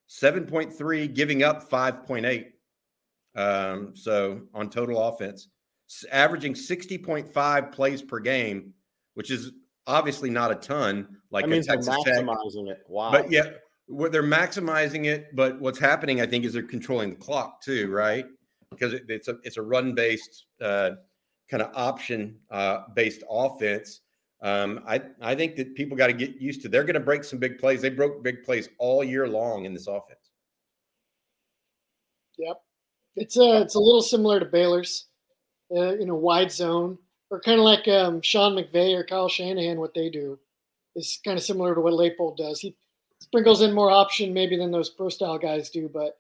[0.09, 2.47] 7.3, giving up 5.8.
[3.37, 5.49] Um, so on total offense,
[6.11, 8.75] averaging 60.5 plays per game,
[9.15, 9.53] which is
[9.87, 11.17] obviously not a ton.
[11.31, 12.79] Like that means they're maximizing Tech.
[12.79, 12.83] it.
[12.89, 13.13] Wow.
[13.13, 13.51] But yeah,
[13.91, 15.35] they're maximizing it.
[15.35, 18.27] But what's happening, I think, is they're controlling the clock too, right?
[18.71, 20.93] Because it, it's a it's a run based uh,
[21.51, 24.01] kind of option uh, based offense.
[24.43, 26.69] Um, I I think that people got to get used to.
[26.69, 27.83] They're going to break some big plays.
[27.83, 30.31] They broke big plays all year long in this offense.
[32.39, 32.63] Yep,
[33.17, 35.09] it's a uh, it's a little similar to Baylor's,
[35.77, 36.97] uh, you know, wide zone
[37.31, 39.79] or kind of like um, Sean McVay or Kyle Shanahan.
[39.79, 40.39] What they do
[40.97, 42.61] is kind of similar to what Leipold does.
[42.61, 42.77] He
[43.21, 46.19] sprinkles in more option maybe than those pro style guys do, but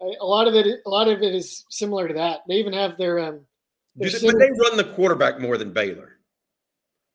[0.00, 2.40] a lot of it a lot of it is similar to that.
[2.48, 3.40] They even have their um.
[3.96, 6.18] Their they, but they run the quarterback more than Baylor.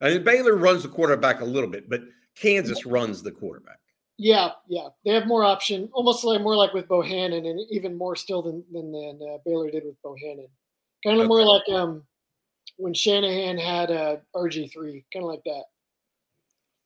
[0.02, 2.02] I mean, Baylor runs the quarterback a little bit, but
[2.36, 3.80] Kansas runs the quarterback.
[4.18, 8.16] Yeah, yeah, they have more option, almost like more like with Bohanon, and even more
[8.16, 10.48] still than than, than uh, Baylor did with Bohanon.
[11.04, 11.28] Kind of okay.
[11.28, 12.04] more like um
[12.78, 15.64] when Shanahan had uh, RG three, kind of like that.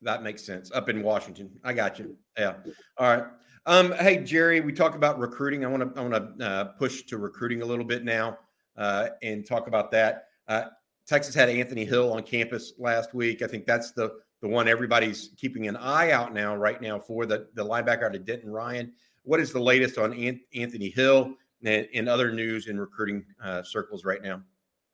[0.03, 0.71] That makes sense.
[0.71, 2.15] Up in Washington, I got you.
[2.37, 2.55] Yeah.
[2.97, 3.25] All right.
[3.65, 5.63] Um, hey Jerry, we talk about recruiting.
[5.63, 8.37] I want to I want to uh, push to recruiting a little bit now
[8.77, 10.25] uh, and talk about that.
[10.47, 10.65] Uh,
[11.07, 13.41] Texas had Anthony Hill on campus last week.
[13.41, 14.11] I think that's the
[14.41, 18.15] the one everybody's keeping an eye out now, right now, for the the linebacker out
[18.15, 18.91] of Denton Ryan.
[19.23, 20.13] What is the latest on
[20.53, 24.41] Anthony Hill and, and other news in recruiting uh, circles right now?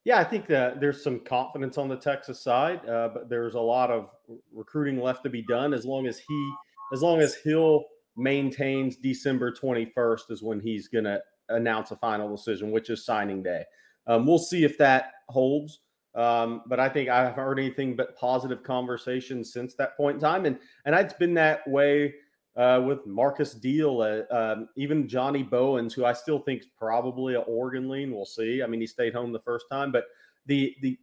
[0.06, 3.60] Yeah, I think that there's some confidence on the Texas side, uh, but there's a
[3.60, 4.10] lot of
[4.54, 5.74] recruiting left to be done.
[5.74, 6.54] As long as he,
[6.94, 7.84] as long as Hill
[8.16, 13.44] maintains December 21st is when he's going to announce a final decision, which is signing
[13.44, 13.64] day.
[14.08, 15.80] Um, we'll see if that holds.
[16.16, 20.22] Um, but I think I haven't heard anything but positive conversations since that point in
[20.22, 22.16] time, and and it's been that way
[22.60, 27.36] uh, with Marcus Deal, uh, um, even Johnny Bowens, who I still think is probably
[27.36, 28.14] an Oregon lean.
[28.14, 28.62] We'll see.
[28.62, 30.06] I mean, he stayed home the first time, but
[30.46, 31.00] the the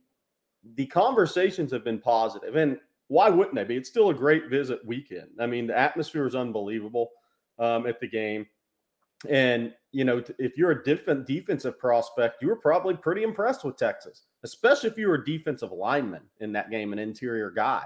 [0.74, 3.76] the conversations have been positive, and why wouldn't they be?
[3.76, 5.30] It's still a great visit weekend.
[5.40, 7.10] I mean, the atmosphere is unbelievable
[7.58, 8.46] um, at the game.
[9.26, 13.78] And you know, if you're a different defensive prospect, you were probably pretty impressed with
[13.78, 17.84] Texas, especially if you were a defensive lineman in that game, an interior guy.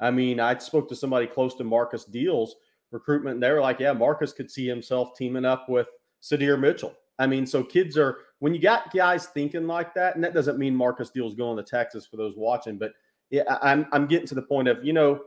[0.00, 2.56] I mean, I spoke to somebody close to Marcus Deal's
[2.94, 5.88] recruitment, and they were like, "Yeah, Marcus could see himself teaming up with
[6.22, 10.24] Sydir Mitchell." I mean, so kids are when you got guys thinking like that, and
[10.24, 12.92] that doesn't mean Marcus Deal's going to Texas for those watching, but
[13.30, 15.20] yeah, I'm I'm getting to the point of you know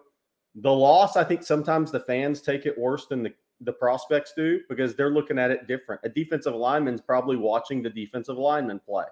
[0.56, 1.16] the loss.
[1.16, 5.12] I think sometimes the fans take it worse than the the prospects do because they're
[5.12, 6.02] looking at it different.
[6.04, 9.06] A defensive lineman's probably watching the defensive lineman play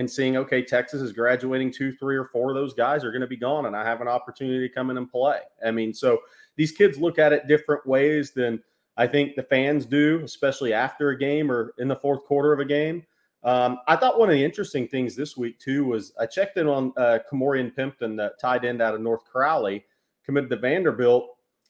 [0.00, 3.20] and seeing, okay, Texas is graduating two, three, or four of those guys are going
[3.20, 5.40] to be gone, and I have an opportunity to come in and play.
[5.64, 6.20] I mean, so
[6.56, 8.62] these kids look at it different ways than
[8.96, 12.60] I think the fans do, especially after a game or in the fourth quarter of
[12.60, 13.04] a game.
[13.44, 16.66] Um, I thought one of the interesting things this week too was I checked in
[16.66, 19.84] on uh, Kamorian Pimpton, the tight end out of North Crowley,
[20.24, 21.28] committed to Vanderbilt,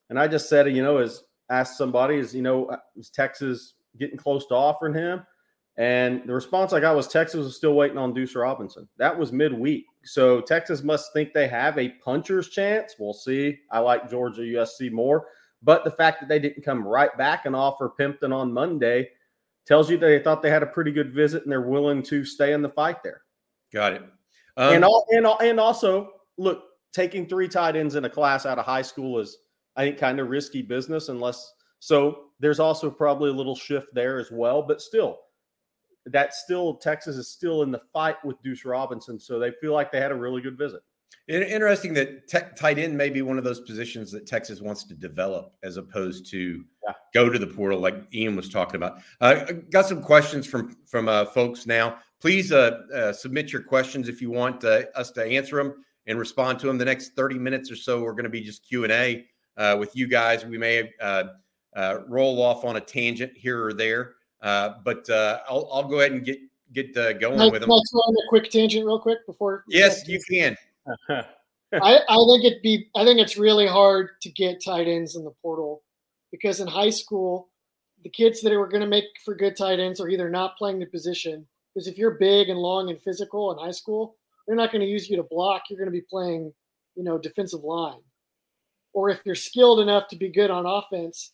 [0.08, 3.74] and I just said, you know, as asked somebody, is you know, uh, is Texas
[3.98, 5.26] getting close to offering him?
[5.80, 8.86] And the response I got was Texas was still waiting on Deuce Robinson.
[8.98, 9.86] That was midweek.
[10.04, 12.96] So Texas must think they have a puncher's chance.
[12.98, 13.58] We'll see.
[13.72, 15.28] I like Georgia USC more.
[15.62, 19.08] But the fact that they didn't come right back and offer Pimpton on Monday
[19.66, 22.24] tells you that they thought they had a pretty good visit and they're willing to
[22.24, 23.22] stay in the fight there.
[23.72, 24.02] Got it.
[24.58, 28.58] Um, and, all, and, and also, look, taking three tight ends in a class out
[28.58, 29.36] of high school is–
[29.76, 34.18] I think kind of risky business unless so there's also probably a little shift there
[34.18, 35.18] as well, but still
[36.06, 39.92] that's still Texas is still in the fight with Deuce Robinson, so they feel like
[39.92, 40.80] they had a really good visit.
[41.28, 44.94] Interesting that tech, tight end may be one of those positions that Texas wants to
[44.94, 46.92] develop as opposed to yeah.
[47.14, 48.98] go to the portal, like Ian was talking about.
[49.20, 51.98] Uh, got some questions from from uh, folks now.
[52.20, 56.18] Please uh, uh submit your questions if you want uh, us to answer them and
[56.18, 56.78] respond to them.
[56.78, 59.24] The next thirty minutes or so, we're going to be just Q and A
[59.56, 60.44] uh, with you guys.
[60.44, 61.24] We may uh,
[61.76, 66.00] uh, roll off on a tangent here or there, uh, but uh, I'll, I'll go
[66.00, 66.38] ahead and get
[66.72, 67.70] get uh, going can with them.
[67.70, 69.64] Let's on a quick tangent real quick before.
[69.68, 70.56] Yes, you can.
[71.08, 71.24] I,
[71.72, 72.88] I think it'd be.
[72.96, 75.82] I think it's really hard to get tight ends in the portal
[76.32, 77.48] because in high school,
[78.02, 80.78] the kids that are going to make for good tight ends are either not playing
[80.78, 84.72] the position because if you're big and long and physical in high school, they're not
[84.72, 85.62] going to use you to block.
[85.68, 86.52] You're going to be playing,
[86.96, 88.00] you know, defensive line
[88.92, 91.32] or if you're skilled enough to be good on offense,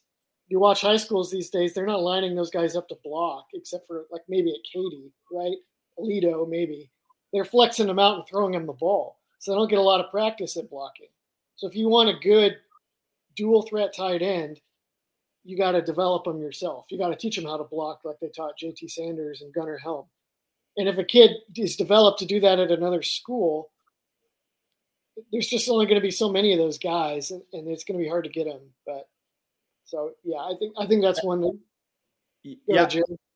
[0.48, 3.86] you watch high schools these days, they're not lining those guys up to block, except
[3.86, 5.56] for like maybe at Katy, right?
[5.98, 6.90] Aledo, maybe.
[7.32, 9.18] They're flexing them out and throwing them the ball.
[9.38, 11.08] So they don't get a lot of practice at blocking.
[11.56, 12.56] So if you want a good
[13.34, 14.60] dual threat tight end,
[15.44, 16.86] you got to develop them yourself.
[16.90, 19.78] You got to teach them how to block like they taught JT Sanders and Gunnar
[19.78, 20.06] Helm.
[20.76, 23.70] And if a kid is developed to do that at another school,
[25.32, 27.98] there's just only going to be so many of those guys, and, and it's going
[27.98, 28.60] to be hard to get them.
[28.84, 29.08] But
[29.86, 31.58] so yeah, I think I think that's one that.
[32.42, 32.86] Yeah,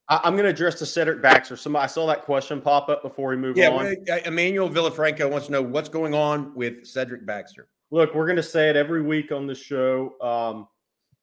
[0.08, 1.56] I'm going to address the Cedric Baxter.
[1.56, 3.96] Somebody I saw that question pop up before we move yeah, on.
[4.06, 7.68] Yeah, Emmanuel Villafranco wants to know what's going on with Cedric Baxter.
[7.92, 10.14] Look, we're going to say it every week on the show.
[10.20, 10.68] Um,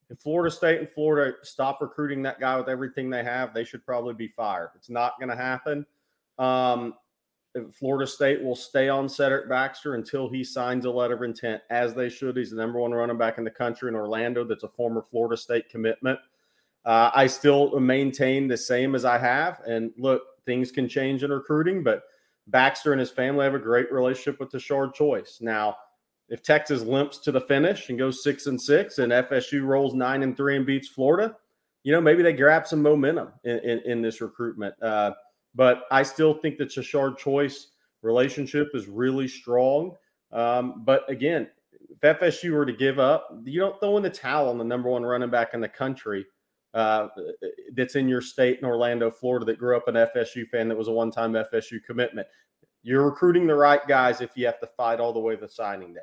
[0.10, 3.86] if Florida State and Florida stop recruiting that guy with everything they have, they should
[3.86, 4.70] probably be fired.
[4.76, 5.86] It's not going to happen.
[6.40, 6.94] Um,
[7.74, 11.94] Florida State will stay on Cedric Baxter until he signs a letter of intent, as
[11.94, 12.38] they should.
[12.38, 14.44] He's the number one running back in the country in Orlando.
[14.44, 16.20] That's a former Florida State commitment.
[16.86, 19.62] Uh, I still maintain the same as I have.
[19.66, 22.04] And look, things can change in recruiting, but
[22.48, 25.40] Baxter and his family have a great relationship with the Tashard Choice.
[25.42, 25.76] Now,
[26.30, 30.24] if Texas limps to the finish and goes six and six, and FSU rolls nine
[30.24, 31.36] and three and beats Florida,
[31.84, 34.76] you know maybe they grab some momentum in, in, in this recruitment.
[34.82, 35.12] Uh,
[35.58, 37.70] but I still think the Tashard Choice
[38.04, 39.96] relationship is really strong.
[40.32, 41.50] Um, but again,
[41.90, 44.88] if FSU were to give up, you don't throw in the towel on the number
[44.88, 46.26] one running back in the country
[46.76, 47.08] uh,
[47.76, 50.90] that's in your state in Orlando, Florida, that grew up an FSU fan that was
[50.90, 52.28] a one time FSU commitment.
[52.84, 55.94] You're recruiting the right guys if you have to fight all the way to signing
[55.94, 56.00] day.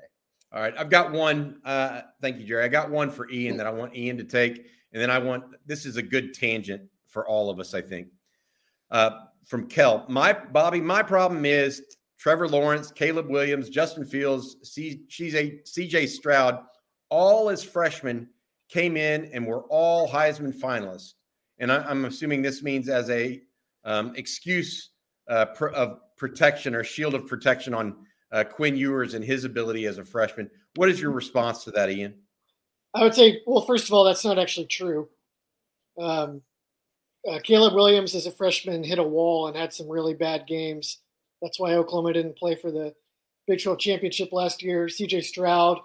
[0.53, 0.75] All right.
[0.77, 1.61] I've got one.
[1.65, 2.65] Uh, thank you, Jerry.
[2.65, 4.67] I got one for Ian that I want Ian to take.
[4.93, 8.09] And then I want this is a good tangent for all of us, I think.
[8.91, 9.11] Uh,
[9.47, 10.05] from Kel.
[10.09, 11.83] My Bobby, my problem is
[12.19, 16.61] Trevor Lawrence, Caleb Williams, Justin Fields, C, she's a CJ Stroud,
[17.11, 18.29] all as freshmen
[18.69, 21.15] came in and were all Heisman finalists.
[21.59, 23.43] And I, am assuming this means as a
[23.85, 24.91] um, excuse
[25.29, 27.97] uh, pr- of protection or shield of protection on
[28.33, 30.51] uh, Quinn Ewers and his ability as a freshman.
[30.77, 32.15] What is your response to that, Ian?
[32.95, 35.09] I would say, well, first of all, that's not actually true.
[35.99, 36.43] Um,
[37.31, 40.99] uh, Caleb Williams, as a freshman, hit a wall and had some really bad games.
[41.41, 42.95] That's why Oklahoma didn't play for the
[43.47, 44.87] Big 12 championship last year.
[44.87, 45.79] CJ Stroud,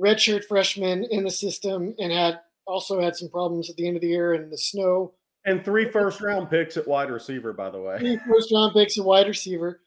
[0.00, 4.02] redshirt freshman in the system, and had also had some problems at the end of
[4.02, 5.12] the year in the snow.
[5.46, 7.98] And three first round picks at wide receiver, by the way.
[7.98, 9.80] Three first round picks at wide receiver.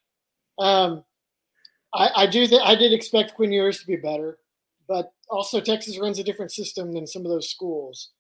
[0.60, 1.04] Um,
[1.94, 4.38] I, I do think I did expect Quinn Ewers to be better,
[4.88, 8.12] but also Texas runs a different system than some of those schools.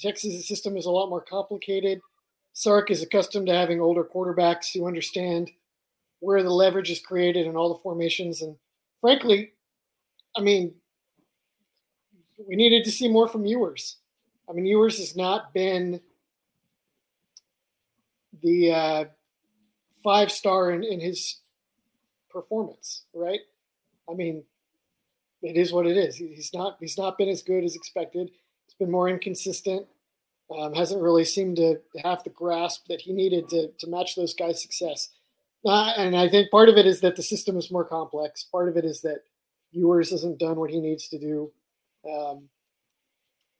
[0.00, 2.00] Texas' system is a lot more complicated.
[2.52, 5.50] Sark is accustomed to having older quarterbacks who understand
[6.20, 8.42] where the leverage is created and all the formations.
[8.42, 8.56] And
[9.00, 9.52] frankly,
[10.36, 10.74] I mean,
[12.48, 13.96] we needed to see more from Ewers.
[14.48, 16.00] I mean, Ewers has not been
[18.42, 19.04] the uh,
[20.02, 21.40] five star in, in his
[22.30, 23.40] performance, right?
[24.10, 24.44] I mean,
[25.42, 26.16] it is what it is.
[26.16, 28.30] He's not he's not been as good as expected
[28.80, 29.86] been more inconsistent.
[30.50, 34.34] Um, hasn't really seemed to have the grasp that he needed to, to match those
[34.34, 35.10] guys' success.
[35.64, 38.42] Uh, and I think part of it is that the system is more complex.
[38.42, 39.20] Part of it is that
[39.70, 41.52] Ewers hasn't done what he needs to do.
[42.10, 42.48] Um,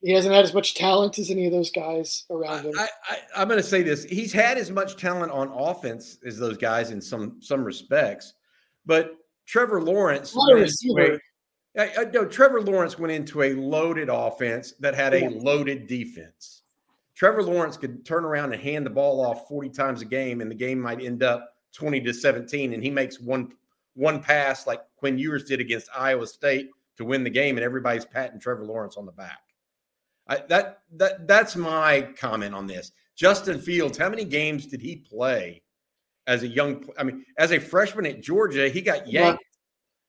[0.02, 2.72] he hasn't had as much talent as any of those guys around him.
[2.76, 6.56] I, am going to say this: he's had as much talent on offense as those
[6.56, 8.32] guys in some some respects,
[8.86, 10.34] but Trevor Lawrence,
[11.78, 16.62] I, I, no, Trevor Lawrence went into a loaded offense that had a loaded defense.
[17.14, 20.50] Trevor Lawrence could turn around and hand the ball off 40 times a game, and
[20.50, 22.72] the game might end up 20 to 17.
[22.72, 23.52] And he makes one
[23.94, 28.04] one pass like Quinn Ewers did against Iowa State to win the game, and everybody's
[28.04, 29.40] patting Trevor Lawrence on the back.
[30.26, 32.92] I, that that that's my comment on this.
[33.16, 35.62] Justin Fields, how many games did he play
[36.26, 36.88] as a young?
[36.98, 39.44] I mean, as a freshman at Georgia, he got yanked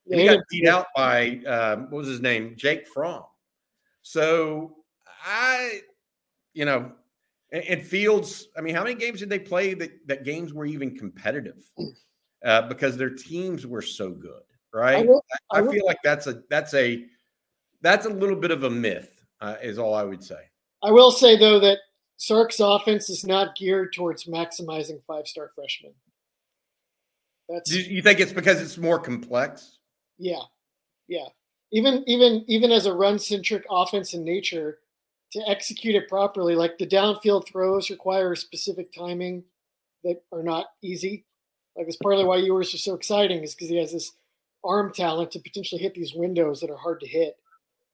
[0.10, 3.24] and he got beat out by um, what was his name, Jake Fromm.
[4.02, 4.78] So
[5.26, 5.82] I,
[6.54, 6.92] you know,
[7.52, 8.48] and, and, Fields.
[8.58, 11.64] I mean, how many games did they play that that games were even competitive?
[12.44, 14.42] Uh, because their teams were so good,
[14.74, 14.98] right?
[14.98, 17.06] I, will, I, I feel like that's a that's a
[17.82, 20.40] that's a little bit of a myth, uh, is all I would say.
[20.84, 21.78] I will say though that
[22.18, 25.94] Sark's offense is not geared towards maximizing five star freshmen.
[27.50, 29.80] That's you think it's because it's more complex?
[30.22, 30.44] Yeah,
[31.08, 31.26] yeah.
[31.74, 34.80] Even even even as a run centric offense in nature,
[35.32, 39.44] to execute it properly, like the downfield throws require specific timing
[40.04, 41.26] that are not easy.
[41.76, 44.12] Like it's partly why Ewers are so exciting is because he has this
[44.64, 47.38] arm talent to potentially hit these windows that are hard to hit.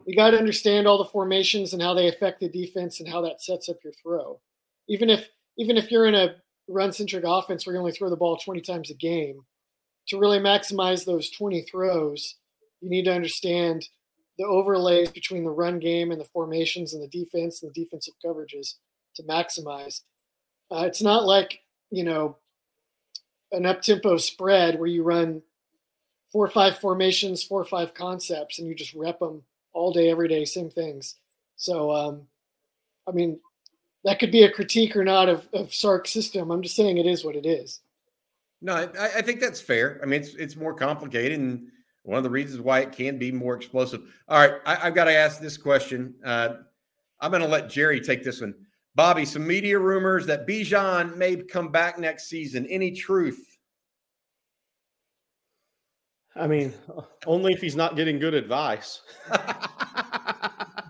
[0.05, 3.21] You got to understand all the formations and how they affect the defense and how
[3.21, 4.39] that sets up your throw.
[4.89, 6.35] Even if even if you're in a
[6.67, 9.45] run centric offense where you only throw the ball 20 times a game,
[10.07, 12.35] to really maximize those 20 throws,
[12.81, 13.87] you need to understand
[14.37, 18.13] the overlays between the run game and the formations and the defense and the defensive
[18.23, 18.75] coverages
[19.15, 20.01] to maximize.
[20.71, 22.37] Uh, it's not like you know
[23.51, 25.41] an up tempo spread where you run
[26.31, 29.41] four or five formations, four or five concepts, and you just rep them
[29.73, 31.15] all day, every day, same things.
[31.55, 32.27] So, um,
[33.07, 33.39] I mean,
[34.03, 36.51] that could be a critique or not of, of Sark's system.
[36.51, 37.79] I'm just saying it is what it is.
[38.61, 39.99] No, I, I think that's fair.
[40.01, 41.67] I mean, it's it's more complicated, and
[42.03, 44.01] one of the reasons why it can be more explosive.
[44.27, 46.15] All right, I, have got to ask this question.
[46.23, 46.55] Uh,
[47.19, 48.53] I'm going to let Jerry take this one.
[48.95, 52.65] Bobby, some media rumors that Bijan may come back next season.
[52.67, 53.57] Any truth?
[56.35, 56.73] I mean,
[57.27, 59.01] only if he's not getting good advice.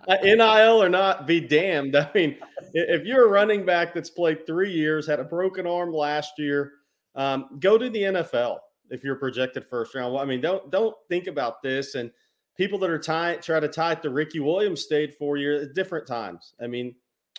[0.07, 1.95] NIL or not, be damned.
[1.95, 2.38] I mean,
[2.74, 6.74] if you're a running back that's played three years, had a broken arm last year,
[7.18, 8.59] um, go to the NFL
[8.89, 10.13] if you're projected first round.
[10.13, 11.95] Well, I mean, don't don't think about this.
[11.95, 12.11] And
[12.55, 15.76] people that are tied try to tie it to Ricky Williams stayed four years at
[15.76, 16.53] different times.
[16.61, 16.95] I mean,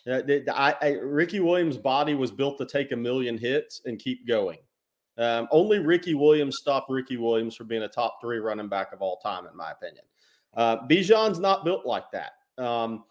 [0.06, 0.20] uh,
[0.54, 4.58] I, I, Ricky Williams' body was built to take a million hits and keep going.
[5.16, 9.02] Um, only Ricky Williams stopped Ricky Williams from being a top three running back of
[9.02, 10.04] all time, in my opinion.
[10.56, 12.32] Uh, Bijan's not built like that.
[12.56, 13.04] Um,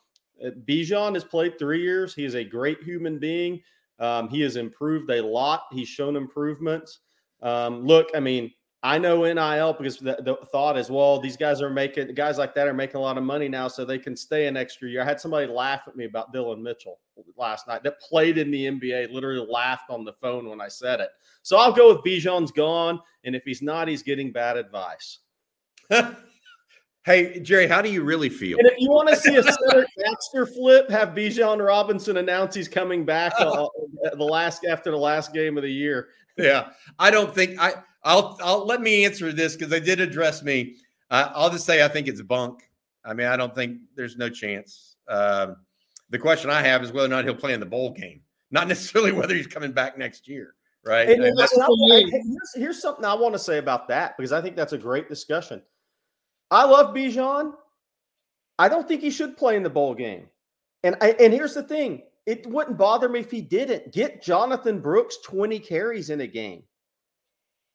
[0.44, 2.16] uh, Bijan has played three years.
[2.16, 3.62] He is a great human being.
[4.00, 5.64] Um, he has improved a lot.
[5.72, 7.00] He's shown improvements.
[7.42, 8.52] Um, look, I mean,
[8.84, 12.54] I know NIL because the, the, thought is, well, these guys are making guys like
[12.56, 15.02] that are making a lot of money now, so they can stay an extra year.
[15.02, 17.00] I had somebody laugh at me about Dylan Mitchell
[17.36, 21.00] last night that played in the NBA, literally laughed on the phone when I said
[21.00, 21.10] it.
[21.42, 25.20] So I'll go with Bijan's gone, and if he's not, he's getting bad advice.
[27.08, 28.60] hey, Jerry, how do you really feel?
[28.60, 32.68] And if you want to see a Cedric Baxter flip, have Bijan Robinson announce he's
[32.68, 33.68] coming back uh,
[34.14, 36.10] the last after the last game of the year.
[36.38, 40.44] Yeah, I don't think I I'll I'll let me answer this because they did address
[40.44, 40.76] me.
[41.10, 42.70] Uh, I'll just say I think it's bunk.
[43.06, 44.98] I mean, I don't think there's no chance.
[45.08, 45.56] Um,
[46.10, 48.68] the question I have is whether or not he'll play in the bowl game, not
[48.68, 50.54] necessarily whether he's coming back next year.
[50.86, 51.10] Right.
[51.10, 54.72] And, and here's, here's something I want to say about that because I think that's
[54.72, 55.62] a great discussion.
[56.52, 57.54] I love Bijan.
[58.60, 60.28] I don't think he should play in the bowl game.
[60.84, 63.94] And I, and here's the thing: it wouldn't bother me if he didn't.
[63.94, 66.64] Get Jonathan Brooks 20 carries in a game.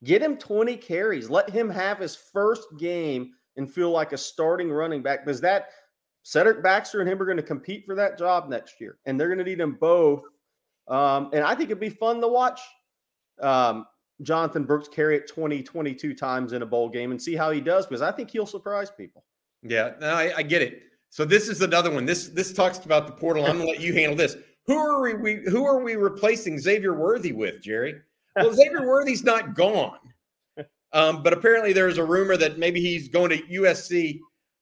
[0.04, 1.30] Get him 20 carries.
[1.30, 5.68] Let him have his first game and feel like a starting running back because that
[6.22, 9.28] Cedric Baxter and him are going to compete for that job next year, and they're
[9.28, 10.22] going to need them both.
[10.88, 12.60] Um, and I think it'd be fun to watch
[13.40, 13.86] um,
[14.22, 17.60] Jonathan Brooks carry it 20, 22 times in a bowl game and see how he
[17.60, 19.24] does because I think he'll surprise people.
[19.62, 20.82] Yeah, no, I, I get it.
[21.10, 22.06] So this is another one.
[22.06, 23.44] This this talks about the portal.
[23.44, 24.36] I'm going to let you handle this.
[24.66, 27.96] Who are we, we who are we replacing Xavier Worthy with, Jerry?
[28.36, 29.98] Well, Xavier Worthy's not gone.
[30.92, 34.20] Um, but apparently there's a rumor that maybe he's going to USC.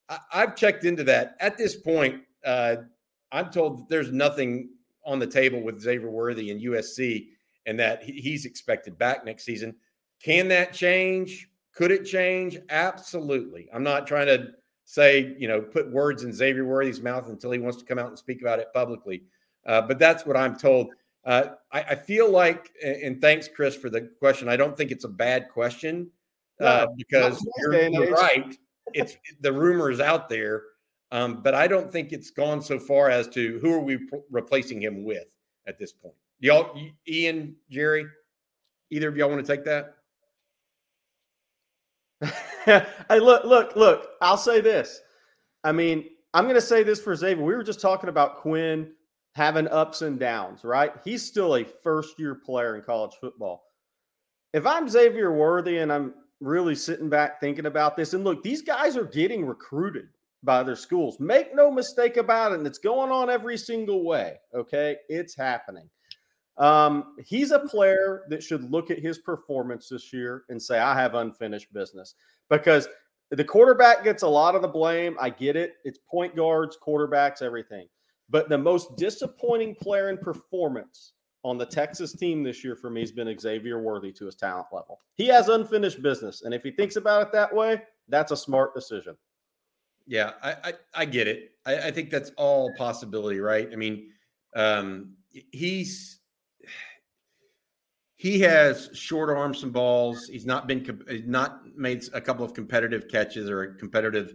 [0.08, 1.36] I, have checked into that.
[1.40, 2.76] At this point, uh,
[3.32, 4.70] I'm told there's nothing
[5.04, 7.28] on the table with Xavier Worthy and USC,
[7.70, 9.76] and that he's expected back next season.
[10.20, 11.48] Can that change?
[11.72, 12.58] Could it change?
[12.68, 13.68] Absolutely.
[13.72, 14.48] I'm not trying to
[14.84, 18.08] say, you know, put words in Xavier Worthy's mouth until he wants to come out
[18.08, 19.22] and speak about it publicly.
[19.64, 20.88] Uh, but that's what I'm told.
[21.24, 24.48] Uh, I, I, feel like, and thanks, Chris, for the question.
[24.48, 26.10] I don't think it's a bad question
[26.58, 28.58] uh, no, because you're, you're, right.
[28.94, 30.64] It's the rumor is out there,
[31.12, 34.82] um, but I don't think it's gone so far as to who are we replacing
[34.82, 35.28] him with
[35.68, 36.16] at this point.
[36.40, 36.74] Y'all,
[37.06, 38.06] Ian, Jerry,
[38.90, 39.96] either of y'all want to take that?
[42.64, 44.10] hey, look, look, look.
[44.22, 45.00] I'll say this.
[45.64, 47.44] I mean, I'm going to say this for Xavier.
[47.44, 48.92] We were just talking about Quinn
[49.34, 50.92] having ups and downs, right?
[51.04, 53.64] He's still a first year player in college football.
[54.52, 58.62] If I'm Xavier Worthy and I'm really sitting back thinking about this, and look, these
[58.62, 60.08] guys are getting recruited
[60.42, 61.20] by their schools.
[61.20, 62.58] Make no mistake about it.
[62.58, 64.36] And it's going on every single way.
[64.54, 64.96] Okay.
[65.08, 65.88] It's happening.
[66.60, 70.94] Um, he's a player that should look at his performance this year and say, I
[70.94, 72.14] have unfinished business
[72.50, 72.86] because
[73.30, 75.16] the quarterback gets a lot of the blame.
[75.18, 75.76] I get it.
[75.84, 77.88] It's point guards, quarterbacks, everything.
[78.28, 83.00] But the most disappointing player in performance on the Texas team this year for me
[83.00, 85.00] has been Xavier Worthy to his talent level.
[85.14, 86.42] He has unfinished business.
[86.42, 89.16] And if he thinks about it that way, that's a smart decision.
[90.06, 91.52] Yeah, I, I, I get it.
[91.64, 93.68] I, I, think that's all possibility, right?
[93.72, 94.08] I mean,
[94.56, 95.12] um,
[95.52, 96.19] he's
[98.20, 100.26] he has short arms and balls.
[100.26, 104.34] He's not been not made a couple of competitive catches or competitive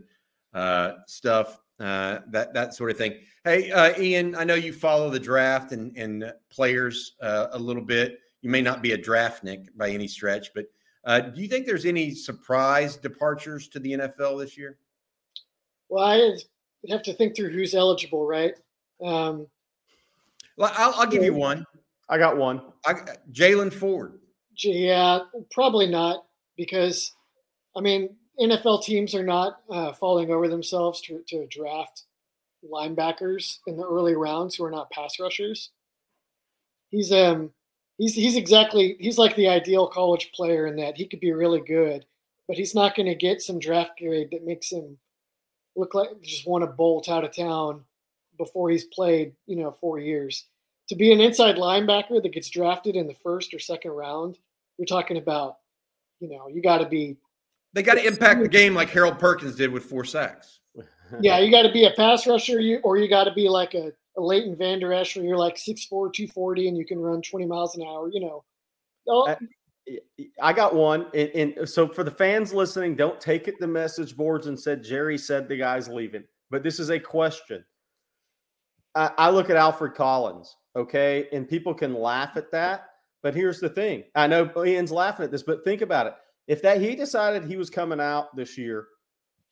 [0.56, 3.20] uh, stuff uh, that that sort of thing.
[3.44, 7.84] Hey, uh, Ian, I know you follow the draft and and players uh, a little
[7.84, 8.18] bit.
[8.42, 10.66] You may not be a draftnik by any stretch, but
[11.04, 14.80] uh, do you think there's any surprise departures to the NFL this year?
[15.90, 16.36] Well, I
[16.90, 18.56] have to think through who's eligible, right?
[19.00, 19.46] Um,
[20.58, 21.68] well, I'll, I'll give you one.
[22.10, 22.62] I got one.
[23.32, 24.20] Jaylan Ford.
[24.58, 25.20] Yeah,
[25.52, 26.26] probably not
[26.56, 27.14] because,
[27.76, 32.04] I mean, NFL teams are not uh, falling over themselves to, to draft
[32.72, 35.72] linebackers in the early rounds who are not pass rushers.
[36.90, 37.52] He's um
[37.98, 41.62] he's he's exactly he's like the ideal college player in that he could be really
[41.62, 42.06] good,
[42.48, 44.98] but he's not going to get some draft grade that makes him
[45.76, 47.84] look like just want to bolt out of town
[48.38, 50.46] before he's played, you know, four years.
[50.90, 54.38] To be an inside linebacker that gets drafted in the first or second round,
[54.78, 55.58] you're talking about,
[56.20, 57.18] you know, you got to be.
[57.74, 60.60] They got to impact the game like Harold Perkins did with four sacks.
[61.22, 63.74] yeah, you got to be a pass rusher, you or you got to be like
[63.74, 67.46] a, a Leighton Vander Esch, where you're like 6'4", 240, and you can run 20
[67.46, 68.10] miles an hour.
[68.10, 68.44] You know,
[69.08, 69.36] oh.
[70.42, 74.18] I got one, and, and, so for the fans listening, don't take it to message
[74.18, 76.24] boards and said Jerry said the guy's leaving.
[76.50, 77.64] But this is a question.
[78.96, 82.90] I, I look at Alfred Collins, okay, and people can laugh at that.
[83.24, 86.16] But here's the thing: I know Ian's laughing at this, but think about it.
[86.48, 88.88] If that he decided he was coming out this year,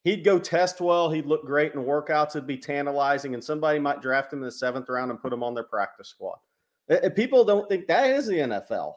[0.04, 4.02] he'd go test well, he'd look great in workouts, it'd be tantalizing, and somebody might
[4.02, 6.38] draft him in the seventh round and put him on their practice squad.
[7.16, 8.94] People don't think that is the NFL.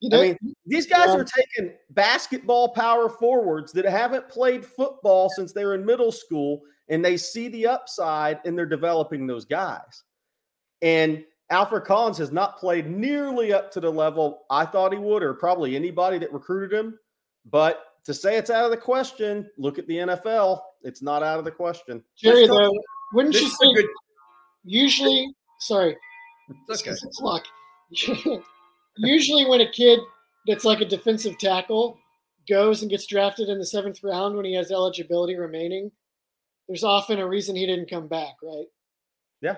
[0.00, 4.64] You know, I mean, these guys um, are taking basketball power forwards that haven't played
[4.64, 9.26] football since they were in middle school, and they see the upside and they're developing
[9.26, 10.02] those guys.
[10.80, 15.22] And Alfred Collins has not played nearly up to the level I thought he would,
[15.22, 16.98] or probably anybody that recruited him.
[17.50, 20.60] But to say it's out of the question, look at the NFL.
[20.82, 22.02] It's not out of the question.
[22.16, 22.72] Jerry, though,
[23.12, 23.86] wouldn't you say good...
[24.64, 25.34] usually?
[25.58, 25.96] Sorry,
[26.68, 26.90] it's okay.
[27.02, 27.44] It's luck.
[28.96, 29.98] usually when a kid
[30.46, 31.98] that's like a defensive tackle
[32.48, 35.90] goes and gets drafted in the seventh round when he has eligibility remaining,
[36.68, 38.66] there's often a reason he didn't come back, right?
[39.42, 39.56] Yeah.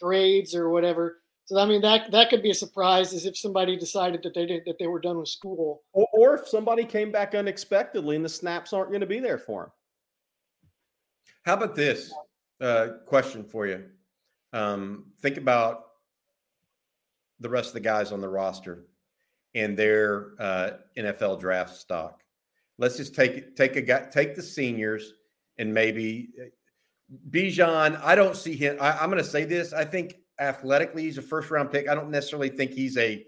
[0.00, 1.18] Grades or whatever.
[1.46, 4.46] So I mean that that could be a surprise as if somebody decided that they
[4.46, 5.82] did that they were done with school.
[5.92, 9.38] Or, or if somebody came back unexpectedly and the snaps aren't going to be there
[9.38, 9.70] for him.
[11.42, 12.12] How about this
[12.60, 13.84] uh, question for you?
[14.52, 15.86] Um, think about
[17.40, 18.86] the rest of the guys on the roster
[19.54, 22.22] and their uh, NFL draft stock.
[22.78, 25.14] Let's just take take a guy, take the seniors
[25.58, 26.44] and maybe uh,
[27.30, 28.00] Bijan.
[28.02, 28.76] I don't see him.
[28.80, 29.72] I, I'm going to say this.
[29.72, 31.88] I think athletically he's a first round pick.
[31.88, 33.24] I don't necessarily think he's a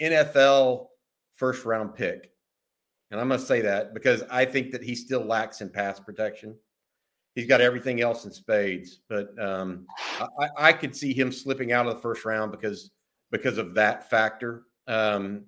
[0.00, 0.86] NFL
[1.34, 2.30] first round pick.
[3.10, 6.00] And I'm going to say that because I think that he still lacks in pass
[6.00, 6.56] protection.
[7.34, 9.86] He's got everything else in spades, but um,
[10.40, 12.90] I, I could see him slipping out of the first round because
[13.30, 14.62] because of that factor.
[14.86, 15.44] Um,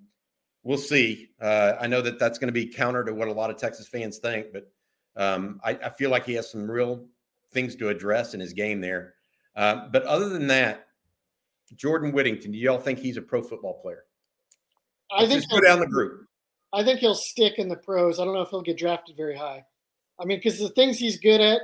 [0.63, 1.29] we'll see.
[1.41, 3.87] Uh, I know that that's going to be counter to what a lot of Texas
[3.87, 4.71] fans think, but
[5.15, 7.05] um, I, I, feel like he has some real
[7.51, 9.15] things to address in his game there.
[9.55, 10.87] Uh, but other than that,
[11.75, 14.03] Jordan Whittington, do y'all think he's a pro football player?
[15.11, 16.25] I Let's think go down the group.
[16.73, 18.19] I think he'll stick in the pros.
[18.19, 19.63] I don't know if he'll get drafted very high.
[20.19, 21.61] I mean, because the things he's good at,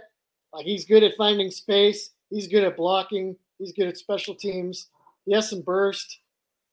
[0.53, 4.87] like he's good at finding space, he's good at blocking, he's good at special teams.
[5.25, 6.19] He has some burst.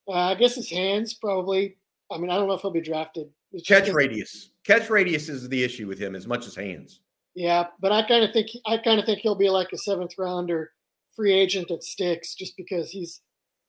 [0.08, 1.76] Uh, I guess his hands probably.
[2.10, 3.28] I mean, I don't know if he'll be drafted.
[3.66, 4.50] Catch radius.
[4.64, 7.00] Catch radius is the issue with him as much as hands.
[7.34, 10.12] Yeah, but I kind of think I kind of think he'll be like a seventh
[10.18, 10.72] rounder
[11.14, 13.20] free agent that sticks, just because he's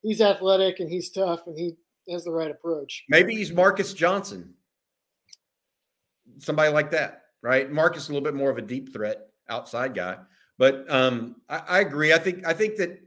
[0.01, 1.76] he's athletic and he's tough and he
[2.11, 3.03] has the right approach.
[3.09, 4.53] Maybe he's Marcus Johnson,
[6.39, 7.72] somebody like that, right?
[7.72, 10.18] Marcus is a little bit more of a deep threat outside guy,
[10.57, 12.11] but um, I, I agree.
[12.11, 12.99] I think I think that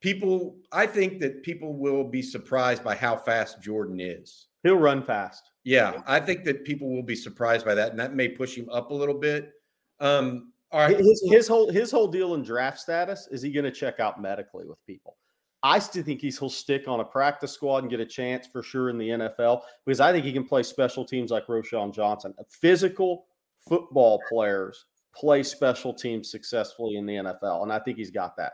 [0.00, 5.02] people i think that people will be surprised by how fast jordan is he'll run
[5.02, 8.54] fast yeah i think that people will be surprised by that and that may push
[8.54, 9.52] him up a little bit
[10.00, 10.96] um all right.
[10.96, 14.20] His, his whole his whole deal in draft status is he going to check out
[14.22, 15.16] medically with people?
[15.62, 18.62] I still think he's he'll stick on a practice squad and get a chance for
[18.62, 22.34] sure in the nfl because i think he can play special teams like roschon johnson.
[22.48, 23.26] Physical
[23.68, 28.52] football players play special teams successfully in the nfl and i think he's got that.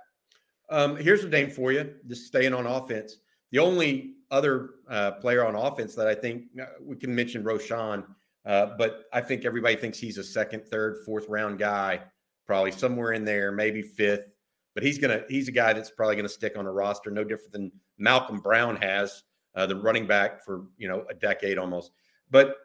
[0.69, 3.19] Um, here's a name for you, just staying on offense.
[3.53, 8.05] The only other uh, player on offense that I think uh, we can mention Roschon,
[8.47, 12.01] uh, but I think everybody thinks he's a second, third, fourth round guy,
[12.47, 14.29] probably somewhere in there, maybe fifth.
[14.75, 17.53] But he's gonna he's a guy that's probably gonna stick on a roster, no different
[17.53, 19.23] than Malcolm Brown has,
[19.57, 21.91] uh, the running back for you know a decade almost.
[22.31, 22.57] But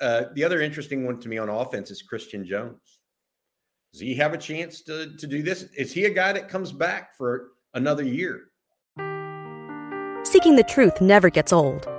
[0.00, 3.00] uh, the other interesting one to me on offense is Christian Jones.
[3.92, 5.62] Does he have a chance to, to do this?
[5.74, 8.48] Is he a guy that comes back for another year?
[10.24, 11.88] Seeking the truth never gets old.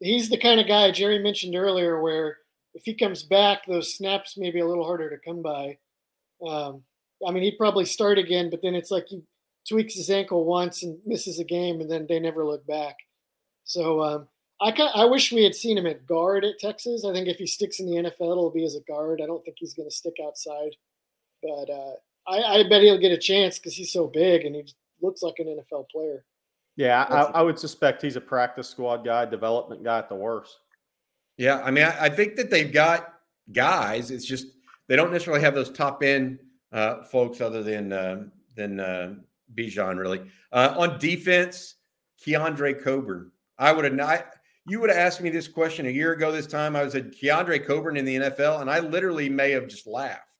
[0.00, 2.38] he's the kind of guy Jerry mentioned earlier where
[2.74, 5.78] if he comes back, those snaps may be a little harder to come by.
[6.46, 6.82] Um,
[7.26, 9.22] I mean, he'd probably start again, but then it's like he
[9.68, 12.96] tweaks his ankle once and misses a game, and then they never look back.
[13.64, 14.28] So um,
[14.60, 17.04] I I wish we had seen him at guard at Texas.
[17.04, 19.20] I think if he sticks in the NFL, it'll be as a guard.
[19.22, 20.76] I don't think he's going to stick outside.
[21.42, 21.94] But uh,
[22.26, 24.64] I, I bet he'll get a chance because he's so big and he
[25.00, 26.24] looks like an NFL player.
[26.78, 30.60] Yeah, I, I, would suspect he's a practice squad guy, development guy at the worst.
[31.36, 33.14] Yeah, I mean, I, I think that they've got
[33.52, 34.12] guys.
[34.12, 34.46] It's just
[34.86, 36.38] they don't necessarily have those top end
[36.70, 39.14] uh, folks other than uh, than uh,
[39.56, 40.20] Bijan really.
[40.52, 41.74] Uh, on defense,
[42.24, 43.32] Keondre Coburn.
[43.58, 44.26] I would have not.
[44.68, 46.30] You would have asked me this question a year ago.
[46.30, 49.66] This time, I was at Keondre Coburn in the NFL, and I literally may have
[49.66, 50.36] just laughed.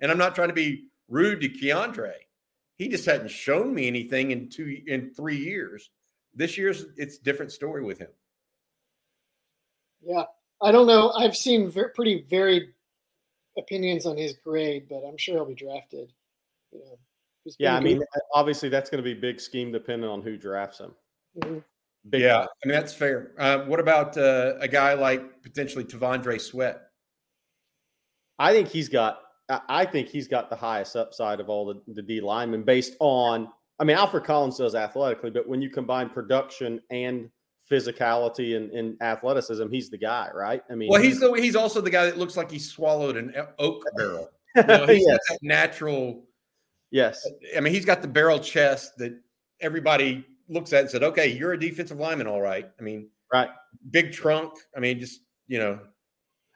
[0.00, 2.12] And I'm not trying to be rude to Keondre.
[2.78, 5.90] He just hadn't shown me anything in two in three years.
[6.34, 8.10] This year's it's different story with him.
[10.00, 10.24] Yeah,
[10.62, 11.10] I don't know.
[11.10, 12.72] I've seen very, pretty varied
[13.58, 16.12] opinions on his grade, but I'm sure he'll be drafted.
[16.72, 16.98] You know,
[17.58, 18.00] yeah, I mean,
[18.32, 20.92] obviously that's going to be big scheme depending on who drafts him.
[21.40, 21.58] Mm-hmm.
[22.12, 23.32] yeah, I mean that's fair.
[23.38, 26.80] Uh, what about uh, a guy like potentially T'Vondre Sweat?
[28.38, 32.02] I think he's got I think he's got the highest upside of all the, the
[32.02, 36.80] D linemen based on, I mean, Alfred Collins does athletically, but when you combine production
[36.90, 37.30] and
[37.70, 40.62] physicality and, and athleticism, he's the guy, right?
[40.70, 43.32] I mean, well, he's the he's also the guy that looks like he swallowed an
[43.58, 44.30] oak barrel.
[44.56, 45.18] You know, he's yes.
[45.28, 46.24] that natural.
[46.90, 47.26] Yes.
[47.56, 49.18] I mean, he's got the barrel chest that
[49.60, 53.50] everybody looks at and said, "Okay, you're a defensive lineman, all right." I mean, right.
[53.90, 54.54] Big trunk.
[54.76, 55.78] I mean, just you know,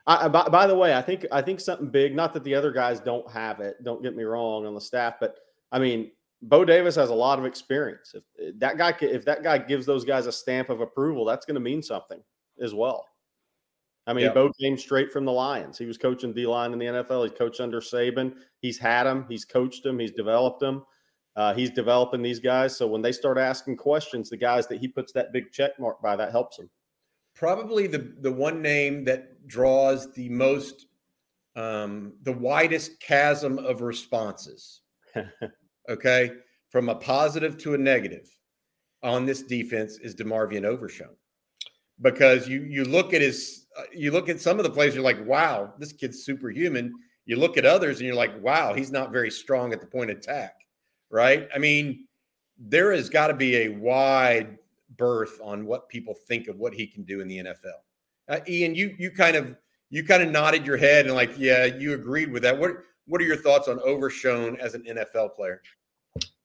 [0.05, 2.13] I, by, by, the way, I think I think something big.
[2.13, 3.81] Not that the other guys don't have it.
[3.83, 5.35] Don't get me wrong on the staff, but
[5.71, 8.13] I mean, Bo Davis has a lot of experience.
[8.37, 11.55] If that guy, if that guy gives those guys a stamp of approval, that's going
[11.55, 12.21] to mean something
[12.61, 13.05] as well.
[14.05, 14.33] I mean, yep.
[14.33, 15.77] Bo came straight from the Lions.
[15.77, 17.23] He was coaching D line in the NFL.
[17.23, 18.33] He's coached under Saban.
[18.59, 19.25] He's had him.
[19.29, 19.97] He's coached him.
[19.97, 20.83] He's developed them.
[21.37, 22.77] Uh, he's developing these guys.
[22.77, 26.01] So when they start asking questions, the guys that he puts that big check mark
[26.01, 26.69] by, that helps them
[27.35, 30.87] probably the the one name that draws the most
[31.55, 34.81] um, the widest chasm of responses.
[35.89, 36.31] okay,
[36.69, 38.27] from a positive to a negative
[39.03, 41.15] on this defense is DeMarvion Overshown
[42.01, 45.03] because you you look at his uh, you look at some of the plays you're
[45.03, 46.93] like wow this kid's superhuman.
[47.25, 50.11] You look at others and you're like wow he's not very strong at the point
[50.11, 50.55] of attack,
[51.09, 51.47] right?
[51.53, 52.07] I mean
[52.57, 54.57] there has got to be a wide
[54.97, 57.81] berth on what people think of what he can do in the NFL.
[58.29, 59.55] Uh, Ian, you you kind of
[59.89, 62.57] you kind of nodded your head and like, yeah, you agreed with that.
[62.57, 62.71] What
[63.05, 65.61] what are your thoughts on Overshown as an NFL player?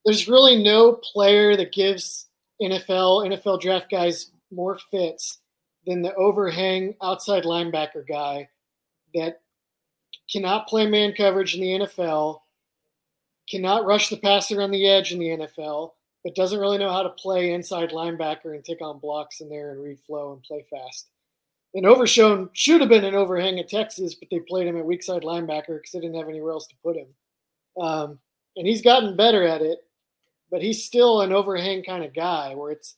[0.04, 2.26] There's really no player that gives
[2.60, 5.38] NFL NFL draft guys more fits
[5.86, 8.48] than the overhang outside linebacker guy
[9.14, 9.40] that
[10.30, 12.40] cannot play man coverage in the NFL,
[13.48, 15.92] cannot rush the passer on the edge in the NFL,
[16.28, 19.72] but doesn't really know how to play inside linebacker and take on blocks in there
[19.72, 21.06] and read flow and play fast.
[21.72, 25.02] And Overshown should have been an overhang at Texas, but they played him at weak
[25.02, 27.06] side linebacker because they didn't have anywhere else to put him.
[27.80, 28.18] Um,
[28.56, 29.78] and he's gotten better at it,
[30.50, 32.96] but he's still an overhang kind of guy where it's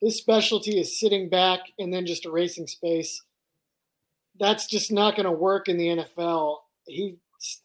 [0.00, 3.22] his specialty is sitting back and then just erasing space.
[4.40, 6.56] That's just not going to work in the NFL.
[6.88, 7.14] He's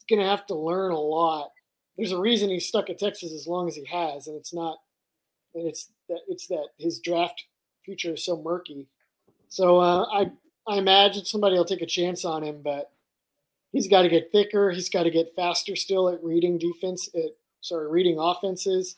[0.08, 1.50] going to have to learn a lot.
[1.98, 4.78] There's a reason he's stuck at Texas as long as he has, and it's not
[5.58, 7.44] and it's that it's that his draft
[7.84, 8.88] future is so murky.
[9.50, 10.32] So uh, I
[10.68, 12.92] I imagine somebody will take a chance on him, but
[13.72, 14.72] he's got to get thicker.
[14.72, 17.10] He's got to get faster still at reading defense.
[17.16, 17.32] At,
[17.62, 18.96] sorry, reading offenses,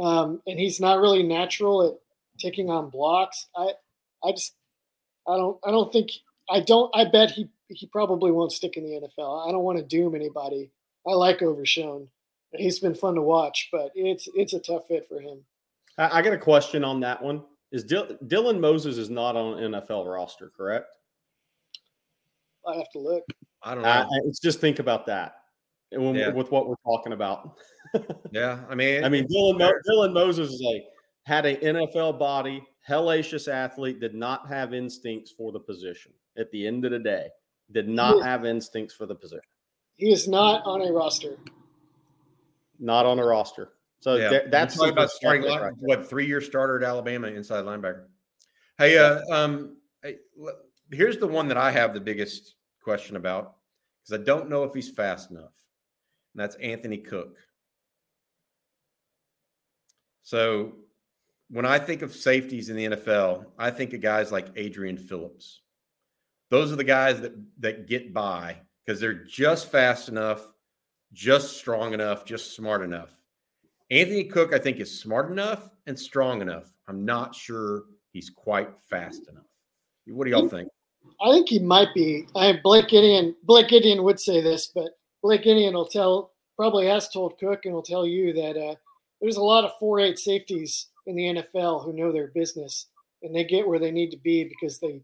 [0.00, 1.94] um, and he's not really natural at
[2.38, 3.46] taking on blocks.
[3.56, 3.72] I
[4.24, 4.54] I just
[5.28, 6.10] I don't I don't think
[6.48, 9.48] I don't I bet he he probably won't stick in the NFL.
[9.48, 10.70] I don't want to doom anybody.
[11.06, 12.08] I like Overshown.
[12.56, 15.44] He's been fun to watch, but it's it's a tough fit for him.
[15.98, 17.42] I, got a question on that one.
[17.72, 20.96] Is Dylan Moses is not on NFL roster, correct?
[22.66, 23.24] I have to look.
[23.62, 23.88] I don't know.
[23.88, 25.36] Uh, it's just think about that
[25.92, 26.30] when, yeah.
[26.30, 27.58] with what we're talking about.
[28.32, 30.84] yeah, I mean, I mean, Dylan Mo- Dylan Moses is a
[31.24, 36.12] had an NFL body, hellacious athlete, did not have instincts for the position.
[36.36, 37.28] at the end of the day.
[37.72, 39.48] Did not have instincts for the position.
[39.96, 41.38] He is not on a roster.
[42.78, 43.70] Not on a roster.
[44.04, 44.28] So yeah.
[44.28, 48.04] th- that's about starting line, right what three year starter at Alabama inside linebacker.
[48.76, 50.16] Hey, uh, um, hey,
[50.92, 53.54] here's the one that I have the biggest question about
[54.02, 55.54] because I don't know if he's fast enough,
[56.34, 57.38] and that's Anthony Cook.
[60.22, 60.74] So
[61.48, 65.62] when I think of safeties in the NFL, I think of guys like Adrian Phillips.
[66.50, 70.42] Those are the guys that that get by because they're just fast enough,
[71.14, 73.08] just strong enough, just smart enough.
[73.90, 76.64] Anthony Cook, I think, is smart enough and strong enough.
[76.88, 79.44] I'm not sure he's quite fast enough.
[80.06, 80.68] What do y'all think?
[81.22, 82.26] I think he might be.
[82.34, 83.34] I Blake Gideon.
[83.44, 87.74] Blake Gideon would say this, but Blake Gideon will tell, probably has told Cook, and
[87.74, 88.74] will tell you that uh,
[89.20, 92.86] there's a lot of four-eight safeties in the NFL who know their business
[93.24, 95.00] and they get where they need to be because they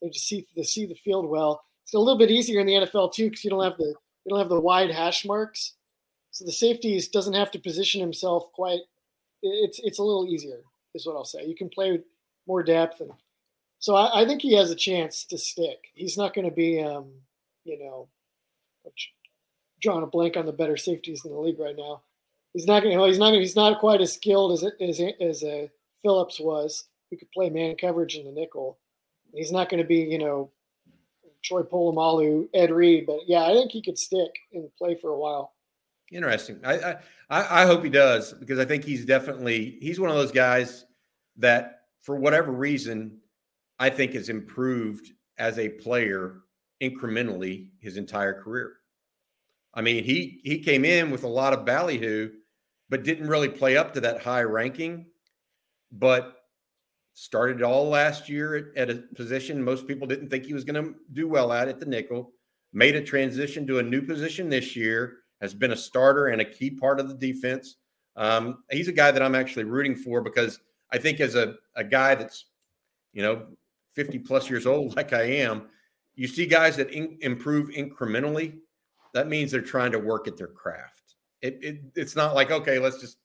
[0.00, 1.62] they just see they see the field well.
[1.84, 4.30] It's a little bit easier in the NFL too because you don't have the you
[4.30, 5.73] don't have the wide hash marks,
[6.34, 8.80] so the safeties doesn't have to position himself quite.
[9.40, 10.62] It's it's a little easier,
[10.92, 11.46] is what I'll say.
[11.46, 12.02] You can play with
[12.48, 13.12] more depth, and
[13.78, 15.92] so I, I think he has a chance to stick.
[15.94, 17.06] He's not going to be, um,
[17.64, 18.08] you know,
[19.80, 22.02] drawing a blank on the better safeties in the league right now.
[22.52, 22.98] He's not going.
[22.98, 23.34] He's not.
[23.34, 25.66] He's not quite as skilled as as as a uh,
[26.02, 28.76] Phillips was, who could play man coverage in the nickel.
[29.32, 30.50] He's not going to be, you know,
[31.44, 35.18] Troy Polamalu, Ed Reed, but yeah, I think he could stick and play for a
[35.18, 35.53] while.
[36.14, 36.60] Interesting.
[36.64, 36.92] I,
[37.28, 40.86] I I hope he does because I think he's definitely he's one of those guys
[41.38, 43.18] that for whatever reason
[43.80, 46.42] I think has improved as a player
[46.80, 48.74] incrementally his entire career.
[49.74, 52.30] I mean, he he came in with a lot of ballyhoo,
[52.88, 55.06] but didn't really play up to that high ranking.
[55.90, 56.36] But
[57.14, 60.82] started all last year at, at a position most people didn't think he was going
[60.84, 62.30] to do well at at the nickel.
[62.72, 65.23] Made a transition to a new position this year.
[65.40, 67.76] Has been a starter and a key part of the defense.
[68.16, 70.60] Um, he's a guy that I'm actually rooting for because
[70.92, 72.46] I think as a, a guy that's,
[73.12, 73.46] you know,
[73.92, 75.68] 50 plus years old, like I am,
[76.14, 78.58] you see guys that in, improve incrementally.
[79.12, 81.16] That means they're trying to work at their craft.
[81.42, 83.18] It, it, it's not like, okay, let's just,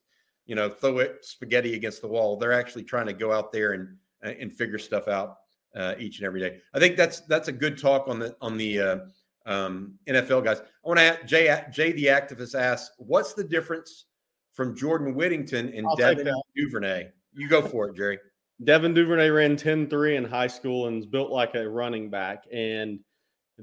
[0.46, 2.36] you know, throw it spaghetti against the wall.
[2.36, 5.38] They're actually trying to go out there and, and figure stuff out
[5.74, 6.58] uh, each and every day.
[6.74, 8.98] I think that's, that's a good talk on the, on the uh,
[9.46, 10.60] um, NFL guys.
[10.60, 14.06] I want to ask Jay, Jay, the activist asks, what's the difference
[14.52, 17.08] from Jordan Whittington and I'll Devin Duvernay?
[17.34, 18.18] You go for it, Jerry.
[18.64, 22.44] Devin Duvernay ran 10 3 in high school and is built like a running back.
[22.52, 23.00] And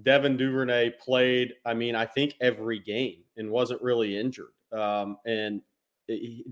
[0.03, 4.51] Devin Duvernay played, I mean, I think every game and wasn't really injured.
[4.71, 5.61] Um, and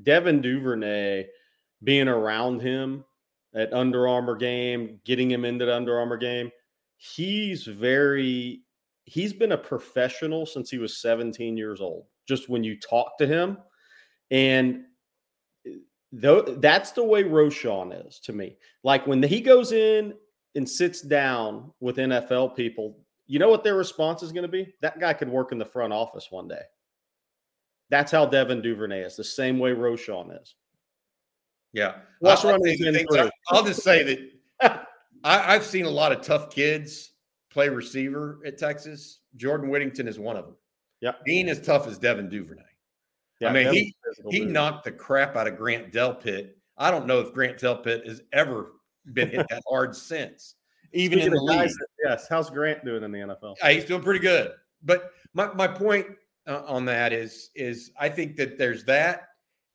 [0.03, 1.25] Devin Duvernay
[1.83, 3.03] being around him
[3.53, 6.51] at Under Armour game, getting him into the Under Armour game,
[6.97, 8.61] he's very,
[9.05, 12.05] he's been a professional since he was 17 years old.
[12.27, 13.57] Just when you talk to him.
[14.31, 14.83] And
[15.65, 15.71] eh,
[16.11, 18.57] though that's the way Roschon is to me.
[18.83, 20.13] Like when he goes in
[20.55, 22.97] and sits down with NFL people,
[23.27, 24.73] you know what their response is going to be?
[24.81, 26.61] That guy could work in the front office one day.
[27.89, 30.55] That's how Devin Duvernay is, the same way Roschon is.
[31.73, 31.95] Yeah.
[32.23, 34.03] I'll, I'll, I'll just say
[34.59, 34.87] that
[35.23, 37.11] I, have seen a lot of tough kids
[37.55, 39.21] play receiver at Texas.
[39.37, 40.55] Jordan Whittington is one of them.
[40.99, 41.13] Yeah.
[41.23, 42.61] Being as tough as Devin Duvernay.
[43.39, 43.95] Yeah, I mean, he
[44.29, 46.51] he knocked the crap out of Grant Delpit.
[46.77, 48.73] I don't know if Grant Delpit has ever
[49.13, 50.55] been hit that hard since,
[50.93, 51.71] even Speaking in the league.
[52.03, 53.55] yes, how's Grant doing in the NFL?
[53.61, 54.51] Yeah, he's doing pretty good.
[54.83, 56.07] But my my point
[56.47, 59.23] uh, on that is is I think that there's that,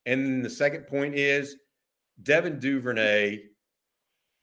[0.07, 1.55] and the second point is
[2.23, 3.43] Devin Duvernay,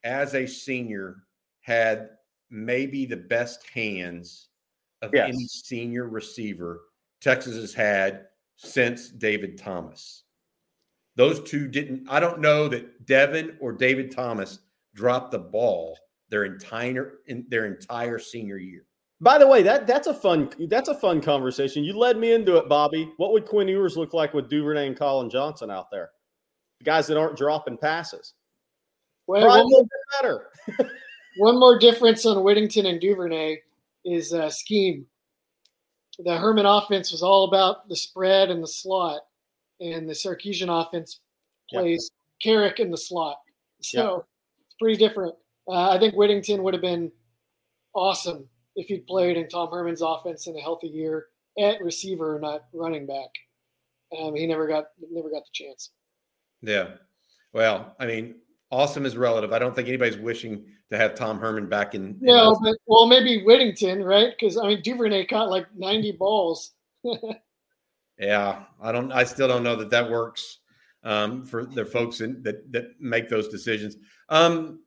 [0.05, 1.24] as a senior,
[1.61, 2.11] had
[2.51, 4.49] maybe the best hands
[5.03, 5.28] of yes.
[5.28, 6.82] any senior receiver
[7.20, 8.26] Texas has had
[8.57, 10.24] since David Thomas.
[11.16, 14.61] Those two didn't, I don't know that Devin or David Thomas
[14.94, 15.99] dropped the ball
[16.30, 18.84] their entire in their entire senior year.
[19.20, 21.82] By the way, that that's a fun that's a fun conversation.
[21.82, 23.11] You led me into it, Bobby.
[23.16, 26.11] What would Quinn Ewers look like with Duvernay and Collin Johnson out there?
[26.78, 28.34] The guys that aren't dropping passes.
[29.26, 29.84] Well, one more,
[30.20, 30.51] better.
[31.39, 33.57] one more difference on Whittington and Duvernay
[34.05, 35.07] is uh, scheme
[36.18, 39.20] the Herman offense was all about the spread and the slot,
[39.80, 41.20] and the Sarkisian offense
[41.70, 42.53] plays yep.
[42.53, 43.36] Carrick in the slot.
[43.80, 44.26] So yep.
[44.66, 45.34] it's pretty different.
[45.68, 47.12] Uh, I think Whittington would have been
[47.95, 51.26] awesome if he'd played in Tom Herman's offense in a healthy year
[51.59, 53.30] at receiver, not running back.
[54.18, 55.91] Um, he never got never got the chance.
[56.62, 56.95] Yeah.
[57.53, 58.36] Well, I mean,
[58.71, 59.53] awesome is relative.
[59.53, 62.16] I don't think anybody's wishing to have Tom Herman back in.
[62.21, 64.33] No, but well, maybe Whittington, right?
[64.39, 66.73] Because I mean, Duvernay caught like 90 balls.
[68.19, 69.12] yeah, I don't.
[69.12, 70.59] I still don't know that that works
[71.05, 73.97] um, for the folks in, that that make those decisions.
[74.29, 74.81] Um,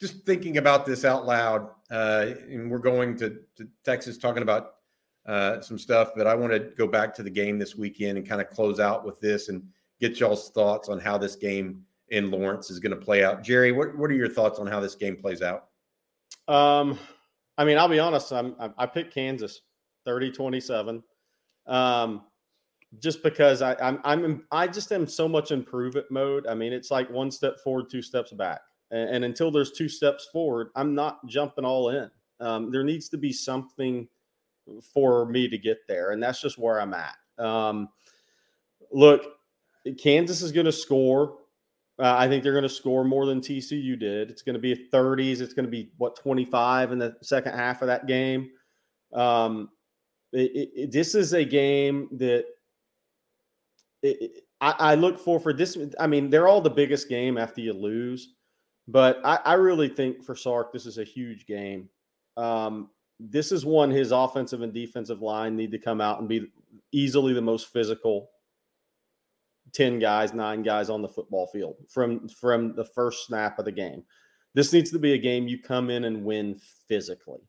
[0.00, 4.74] just thinking about this out loud, uh, and we're going to, to Texas talking about
[5.26, 8.28] uh, some stuff, but I want to go back to the game this weekend and
[8.28, 9.62] kind of close out with this and
[10.00, 13.42] get y'all's thoughts on how this game in Lawrence is going to play out.
[13.42, 15.68] Jerry, what, what are your thoughts on how this game plays out?
[16.46, 16.98] Um,
[17.58, 18.32] I mean, I'll be honest.
[18.32, 19.62] I'm, I picked Kansas
[20.04, 21.02] 30 27.
[21.66, 22.22] Um,
[22.98, 26.46] just because I, I'm, I'm, I just am so much improvement mode.
[26.46, 28.60] I mean, it's like one step forward, two steps back.
[28.90, 32.10] And, and until there's two steps forward, I'm not jumping all in.
[32.40, 34.06] Um, there needs to be something
[34.92, 36.10] for me to get there.
[36.10, 37.14] And that's just where I'm at.
[37.38, 37.88] Um,
[38.90, 39.22] look,
[39.98, 41.38] Kansas is going to score.
[42.02, 44.28] Uh, I think they're going to score more than TCU did.
[44.28, 45.40] It's going to be 30s.
[45.40, 48.50] It's going to be what 25 in the second half of that game.
[49.12, 49.68] Um,
[50.32, 52.44] it, it, this is a game that
[54.04, 55.78] I, I, look for for this.
[56.00, 58.34] I mean, they're all the biggest game after you lose,
[58.88, 61.88] but I, I really think for Sark this is a huge game.
[62.36, 62.90] Um,
[63.20, 66.50] this is one his offensive and defensive line need to come out and be
[66.90, 68.30] easily the most physical
[69.72, 73.72] 10 guys, nine guys on the football field from from the first snap of the
[73.72, 74.04] game.
[74.54, 77.40] This needs to be a game you come in and win physically.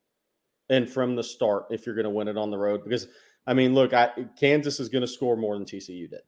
[0.69, 3.07] And from the start if you're going to win it on the road because
[3.45, 4.09] I mean, look, I,
[4.39, 6.21] Kansas is going to score more than TCU did.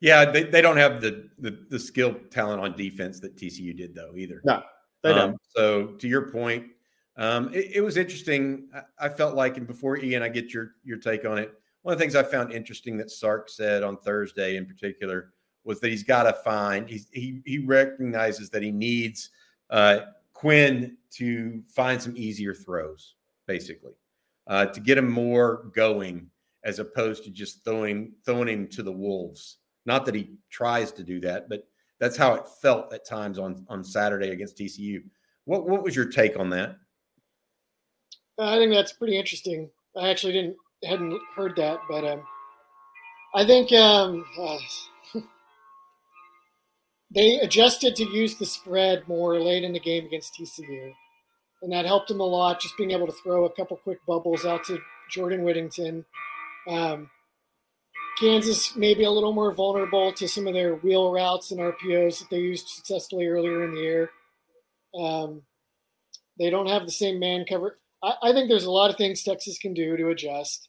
[0.00, 3.94] Yeah, they, they don't have the, the the skill talent on defense that TCU did
[3.94, 4.42] though either.
[4.44, 4.62] No,
[5.02, 5.40] they um, don't.
[5.54, 6.66] So to your point,
[7.16, 8.68] um, it, it, was interesting.
[8.74, 11.92] I, I, felt like, and before Ian, I get your your take on it one
[11.92, 15.32] of the things I found interesting that Sark said on Thursday in particular
[15.64, 19.30] was that he's got to find he he recognizes that he needs
[19.70, 20.00] uh,
[20.32, 23.14] Quinn to find some easier throws,
[23.46, 23.92] basically,
[24.46, 26.28] uh, to get him more going
[26.64, 29.58] as opposed to just throwing throwing him to the wolves.
[29.84, 31.64] Not that he tries to do that, but
[31.98, 35.02] that's how it felt at times on on Saturday against TCU.
[35.44, 36.76] What what was your take on that?
[38.38, 39.70] I think that's pretty interesting.
[39.96, 42.22] I actually didn't hadn't heard that, but um,
[43.34, 44.58] I think um, uh,
[47.14, 50.92] they adjusted to use the spread more late in the game against TCU,
[51.62, 52.60] and that helped them a lot.
[52.60, 54.78] Just being able to throw a couple quick bubbles out to
[55.10, 56.04] Jordan Whittington.
[56.68, 57.10] Um,
[58.18, 62.18] Kansas may be a little more vulnerable to some of their wheel routes and RPOs
[62.18, 64.10] that they used successfully earlier in the year.
[64.94, 65.42] Um,
[66.38, 67.78] they don't have the same man cover.
[68.02, 70.68] I, I, think there's a lot of things Texas can do to adjust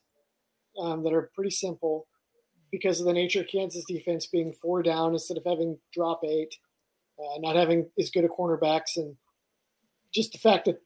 [0.80, 2.08] um, that are pretty simple
[2.72, 6.56] because of the nature of Kansas defense being four down instead of having drop eight,
[7.20, 9.16] uh, not having as good a cornerbacks, and
[10.14, 10.82] just the fact that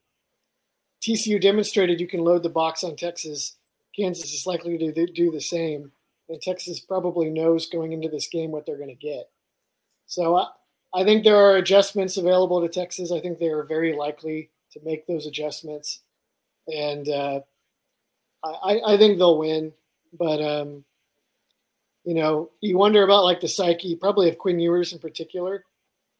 [1.02, 3.56] TCU demonstrated you can load the box on Texas.
[3.96, 5.92] Kansas is likely to do the same,
[6.28, 9.30] and Texas probably knows going into this game what they're going to get.
[10.08, 10.48] So I,
[10.94, 13.12] I think there are adjustments available to Texas.
[13.12, 16.02] I think they are very likely to make those adjustments,
[16.68, 17.40] and uh,
[18.44, 19.74] I, I think they'll win,
[20.14, 20.84] but um,
[22.03, 25.66] you know, you wonder about like the psyche, probably of Quinn Ewers in particular.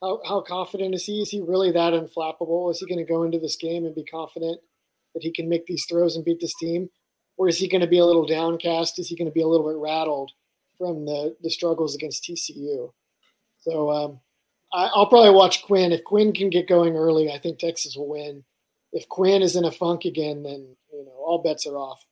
[0.01, 1.21] How how confident is he?
[1.21, 2.69] Is he really that unflappable?
[2.69, 4.59] Is he going to go into this game and be confident
[5.13, 6.89] that he can make these throws and beat this team,
[7.38, 8.99] or is he going to be a little downcast?
[8.99, 10.31] Is he going to be a little bit rattled
[10.77, 12.91] from the the struggles against TCU?
[13.59, 14.19] So um,
[14.73, 15.91] I, I'll probably watch Quinn.
[15.91, 18.43] If Quinn can get going early, I think Texas will win.
[18.91, 22.05] If Quinn is in a funk again, then you know all bets are off.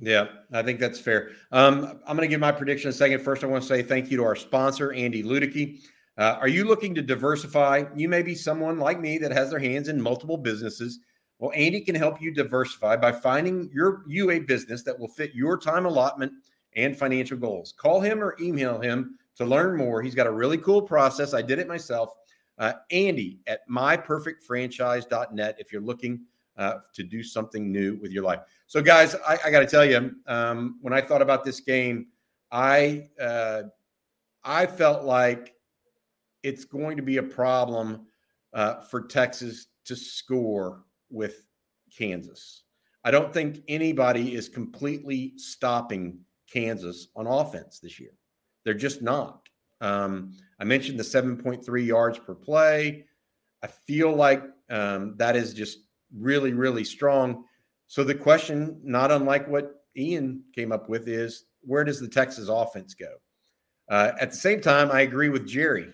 [0.00, 1.30] Yeah, I think that's fair.
[1.52, 3.20] Um, I'm going to give my prediction a second.
[3.20, 5.80] First, I want to say thank you to our sponsor, Andy Ludicky.
[6.16, 7.84] Uh, are you looking to diversify?
[7.94, 11.00] You may be someone like me that has their hands in multiple businesses.
[11.38, 15.34] Well, Andy can help you diversify by finding your you a business that will fit
[15.34, 16.32] your time allotment
[16.76, 17.74] and financial goals.
[17.76, 20.02] Call him or email him to learn more.
[20.02, 21.32] He's got a really cool process.
[21.34, 22.10] I did it myself.
[22.58, 26.20] Uh, Andy at myperfectfranchise.net if you're looking
[26.60, 28.40] uh, to do something new with your life.
[28.66, 32.08] So, guys, I, I got to tell you, um, when I thought about this game,
[32.52, 33.62] I uh,
[34.44, 35.54] I felt like
[36.42, 38.06] it's going to be a problem
[38.52, 41.46] uh, for Texas to score with
[41.96, 42.64] Kansas.
[43.04, 46.20] I don't think anybody is completely stopping
[46.52, 48.12] Kansas on offense this year.
[48.64, 49.48] They're just not.
[49.80, 53.06] Um, I mentioned the 7.3 yards per play.
[53.62, 55.78] I feel like um, that is just
[56.16, 57.44] really, really strong.
[57.86, 62.48] So the question, not unlike what Ian came up with, is where does the Texas
[62.48, 63.12] offense go?
[63.88, 65.88] Uh, at the same time, I agree with Jerry.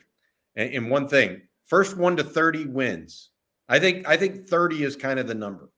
[0.57, 3.31] in, and one thing, first one to 30 wins.
[3.69, 5.71] I think I think 30 is kind of the number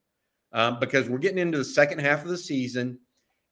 [0.51, 2.99] um, because we're getting into the second half of the season,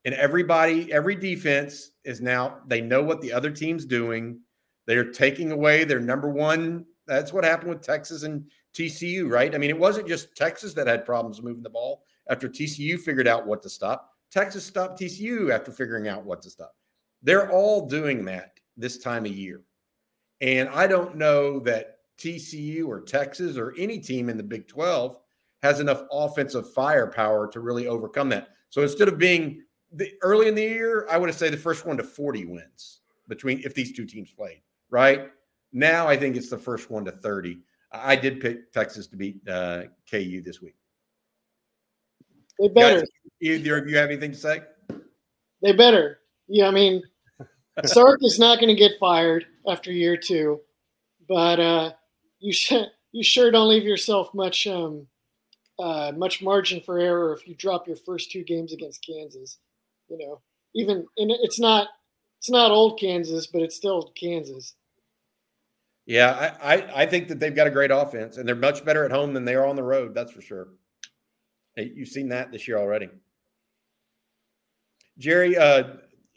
[0.06, 4.40] and everybody, every defense is now they know what the other team's doing.
[4.86, 6.86] They're taking away their number one.
[7.08, 8.46] That's what happened with Texas and
[8.78, 9.56] TCU, right?
[9.56, 13.28] I mean, it wasn't just Texas that had problems moving the ball after TCU figured
[13.28, 14.14] out what to stop.
[14.32, 16.76] Texas stopped TCU after figuring out what to stop.
[17.24, 19.62] They're all doing that this time of year.
[20.42, 25.18] And I don't know that TCU or Texas or any team in the Big 12
[25.64, 28.50] has enough offensive firepower to really overcome that.
[28.70, 31.98] So instead of being the, early in the year, I would said the first one
[31.98, 35.30] to 40 wins between if these two teams played, right?
[35.74, 37.60] Now I think it's the first one to 30.
[37.92, 40.76] I did pick Texas to beat uh, KU this week.
[42.60, 43.00] They better.
[43.00, 43.08] Guys,
[43.42, 44.62] either of you have anything to say?
[45.62, 46.20] They better.
[46.48, 47.04] Yeah, I mean,
[47.86, 50.62] Sark is not going to get fired after year two,
[51.28, 51.92] but uh,
[52.40, 55.08] you should you sure don't leave yourself much um,
[55.80, 59.60] uh, much margin for error if you drop your first two games against Kansas.
[60.10, 60.42] You know,
[60.76, 61.90] even and it's not
[62.40, 64.74] it's not old Kansas, but it's still Kansas.
[66.08, 69.04] Yeah, I, I, I think that they've got a great offense, and they're much better
[69.04, 70.16] at home than they are on the road.
[70.16, 70.70] That's for sure.
[71.76, 73.10] You've seen that this year already.
[75.18, 75.84] Jerry, uh,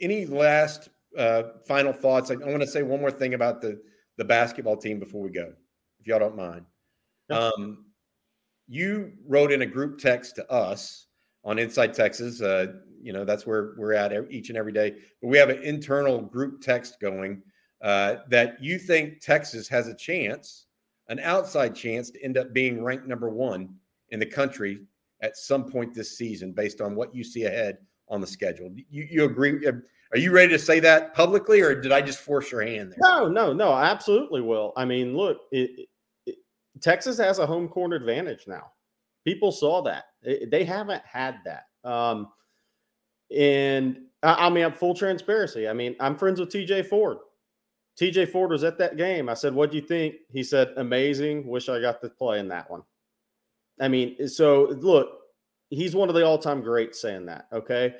[0.01, 2.33] any last uh, final thoughts?
[2.33, 3.81] I, I want to say one more thing about the
[4.17, 5.53] the basketball team before we go,
[6.01, 6.67] if y'all don't mind.
[7.31, 7.87] Um,
[8.69, 11.07] you wrote in a group text to us
[11.45, 12.43] on Inside Texas.
[12.43, 12.67] Uh,
[13.01, 14.97] you know that's where we're at each and every day.
[15.23, 17.43] But we have an internal group text going
[17.83, 20.67] uh, that you think Texas has a chance,
[21.09, 23.75] an outside chance, to end up being ranked number one
[24.11, 24.81] in the country
[25.23, 27.79] at some point this season, based on what you see ahead
[28.09, 28.71] on the schedule.
[28.91, 29.67] You, you agree?
[29.67, 29.73] Uh,
[30.13, 32.99] are you ready to say that publicly, or did I just force your hand there?
[33.01, 33.71] No, no, no.
[33.71, 34.73] I absolutely will.
[34.77, 35.89] I mean, look, it,
[36.27, 36.37] it,
[36.81, 38.73] Texas has a home court advantage now.
[39.25, 40.07] People saw that.
[40.23, 41.67] It, they haven't had that.
[41.89, 42.29] Um,
[43.35, 45.69] and I, I mean, I'm full transparency.
[45.69, 47.19] I mean, I'm friends with TJ Ford.
[48.01, 49.29] TJ Ford was at that game.
[49.29, 50.15] I said, What do you think?
[50.33, 51.47] He said, Amazing.
[51.47, 52.83] Wish I got to play in that one.
[53.81, 55.19] I mean, so look,
[55.69, 57.47] he's one of the all time greats saying that.
[57.53, 57.95] Okay.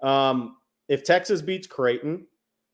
[0.00, 0.56] Um,
[0.88, 2.26] if Texas beats Creighton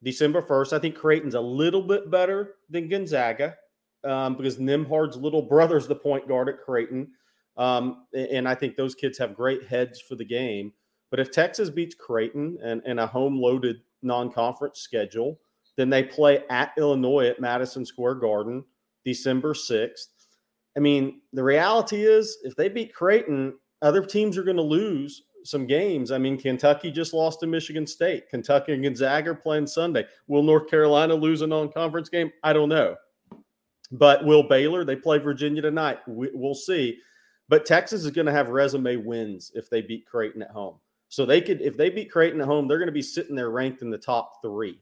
[0.03, 3.57] December 1st, I think Creighton's a little bit better than Gonzaga
[4.05, 7.09] um, because Nembhard's little brother's the point guard at Creighton.
[7.57, 10.73] Um, and I think those kids have great heads for the game.
[11.11, 15.41] But if Texas beats Creighton and, and a home loaded non conference schedule,
[15.79, 18.65] then they play at Illinois at Madison Square Garden
[19.05, 20.09] December 6th.
[20.77, 25.23] I mean, the reality is if they beat Creighton, other teams are going to lose
[25.45, 26.11] some games.
[26.11, 28.29] I mean, Kentucky just lost to Michigan State.
[28.29, 30.05] Kentucky and Gonzaga are playing Sunday.
[30.27, 32.33] Will North Carolina lose a non-conference game?
[32.43, 32.97] I don't know.
[33.93, 34.85] But will Baylor?
[34.85, 36.01] They play Virginia tonight.
[36.09, 36.99] We, will see.
[37.49, 40.75] But Texas is going to have resume wins if they beat Creighton at home.
[41.09, 43.51] So they could, if they beat Creighton at home, they're going to be sitting there
[43.51, 44.81] ranked in the top three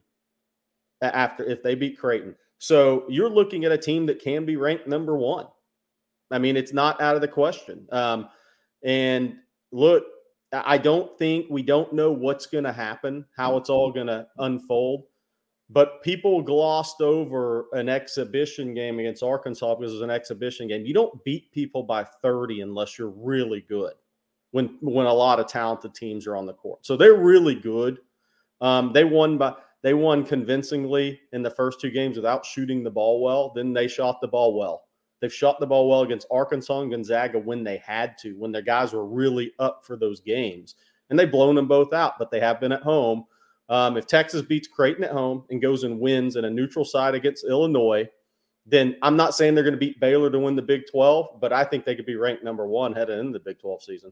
[1.01, 2.35] after if they beat Creighton.
[2.59, 5.47] So you're looking at a team that can be ranked number one.
[6.31, 7.87] I mean, it's not out of the question.
[7.91, 8.29] Um,
[8.83, 9.35] and
[9.71, 10.03] look,
[10.51, 14.27] I don't think we don't know what's going to happen, how it's all going to
[14.37, 15.03] unfold.
[15.69, 20.85] But people glossed over an exhibition game against Arkansas because it was an exhibition game.
[20.85, 23.93] You don't beat people by 30 unless you're really good.
[24.51, 27.99] When when a lot of talented teams are on the court, so they're really good.
[28.61, 29.55] Um, they won by
[29.87, 33.53] they won convincingly in the first two games without shooting the ball well.
[33.55, 34.83] Then they shot the ball well.
[35.21, 38.61] They've shot the ball well against Arkansas and Gonzaga when they had to, when their
[38.61, 40.75] guys were really up for those games.
[41.09, 43.23] And they've blown them both out, but they have been at home.
[43.69, 47.15] Um, if Texas beats Creighton at home and goes and wins in a neutral side
[47.15, 48.09] against Illinois,
[48.65, 51.53] then I'm not saying they're going to beat Baylor to win the Big 12, but
[51.53, 54.11] I think they could be ranked number one headed into the Big 12 season.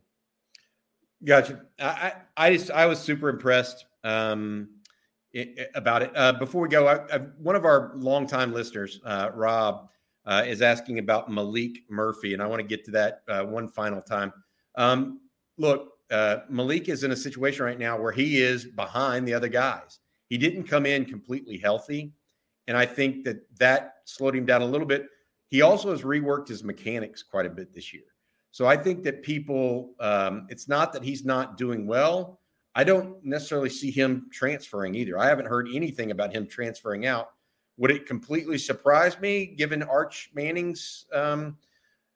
[1.22, 1.66] Gotcha.
[1.78, 4.70] I I, just, I was super impressed um,
[5.76, 6.12] about it.
[6.16, 9.90] Uh, before we go, I, one of our longtime listeners, uh, Rob,
[10.26, 13.68] uh, is asking about Maalik Murphy, and I want to get to that uh, one
[13.68, 14.34] final time.
[14.76, 15.20] Um,
[15.58, 19.48] look, uh, Maalik is in a situation right now where he is behind the other
[19.48, 20.00] guys.
[20.30, 22.14] He didn't come in completely healthy,
[22.68, 25.08] and I think that that slowed him down a little bit.
[25.50, 28.04] He also has reworked his mechanics quite a bit this year.
[28.52, 32.40] So I think that people, um, it's not that he's not doing well.
[32.76, 35.18] I don't necessarily see him transferring either.
[35.18, 37.32] I haven't heard anything about him transferring out.
[37.78, 41.58] Would it completely surprise me given Arch Manning's um,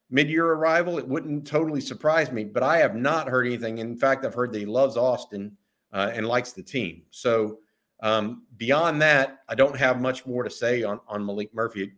[0.10, 0.98] mid-year arrival?
[0.98, 3.78] It wouldn't totally surprise me, but I have not heard anything.
[3.78, 5.56] In fact, I've heard that he loves Austin
[5.94, 7.04] uh, and likes the team.
[7.10, 7.60] So
[8.02, 11.94] um, beyond that, I don't have much more to say on on Maalik Murphy.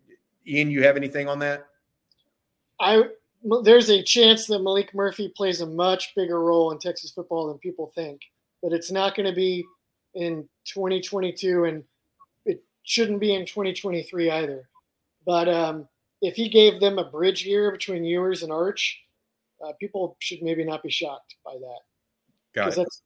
[0.47, 1.67] Ian, you have anything on that?
[2.79, 3.03] I
[3.63, 7.57] there's a chance that Maalik Murphy plays a much bigger role in Texas football than
[7.57, 8.21] people think,
[8.61, 9.65] but it's not going to be
[10.13, 11.83] in 2022, and
[12.45, 14.69] it shouldn't be in 2023 either.
[15.25, 15.87] But um,
[16.21, 18.99] if he gave them a bridge year between Ewers and Arch,
[19.65, 21.79] uh, people should maybe not be shocked by that.
[22.53, 22.75] Got it.
[22.75, 23.01] That's,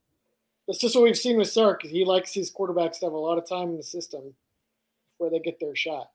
[0.68, 1.84] that's just what we've seen with Sark.
[1.84, 4.34] He likes his quarterbacks to have a lot of time in the system
[5.12, 6.10] before they get their shot.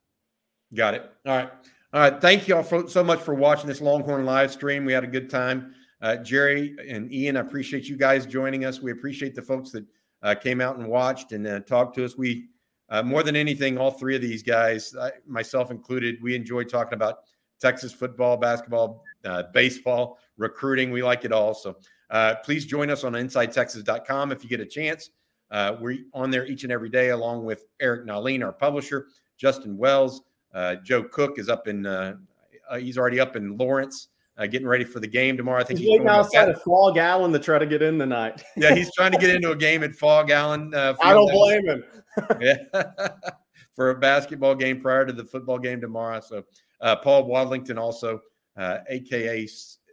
[0.74, 1.10] Got it.
[1.26, 1.50] All right.
[1.92, 2.20] All right.
[2.20, 4.84] Thank you all for, so much for watching this Longhorn live stream.
[4.84, 5.74] We had a good time.
[6.02, 8.80] Uh, Jerry and Ian, I appreciate you guys joining us.
[8.80, 9.84] We appreciate the folks that
[10.22, 12.16] uh, came out and watched and uh, talked to us.
[12.16, 12.48] We,
[12.88, 16.94] uh, more than anything, all three of these guys, I, myself included, we enjoy talking
[16.94, 17.20] about
[17.60, 20.90] Texas football, basketball, uh, baseball, recruiting.
[20.90, 21.52] We like it all.
[21.52, 21.76] So
[22.08, 25.10] uh, please join us on InsideTexas.com if you get a chance.
[25.50, 30.22] We're on there each and every day, along with Eric Nahlin, our publisher, Justin Wells.
[30.82, 31.84] Joe Cook is up in,
[32.78, 34.08] he's already up in Lawrence.
[34.46, 35.60] Getting ready for the game tomorrow.
[35.60, 38.42] I think he's, he's waiting outside of Phog Allen to try to get in tonight.
[38.56, 40.74] yeah, he's trying to get into a game at Phog Allen.
[40.74, 41.84] I don't blame him.
[42.40, 42.56] yeah,
[43.74, 46.20] for a basketball game prior to the football game tomorrow.
[46.20, 46.44] So
[47.02, 48.20] Paul Wadlington also
[48.56, 49.46] uh, aka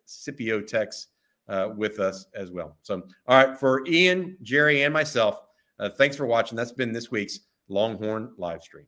[0.05, 1.07] Scipio Tex,
[1.49, 2.77] uh, with us as well.
[2.81, 5.41] So, all right, for Ian, Jerry, and myself,
[5.79, 6.55] uh, thanks for watching.
[6.55, 7.39] That's been this week's
[7.69, 8.85] Longhorn live stream.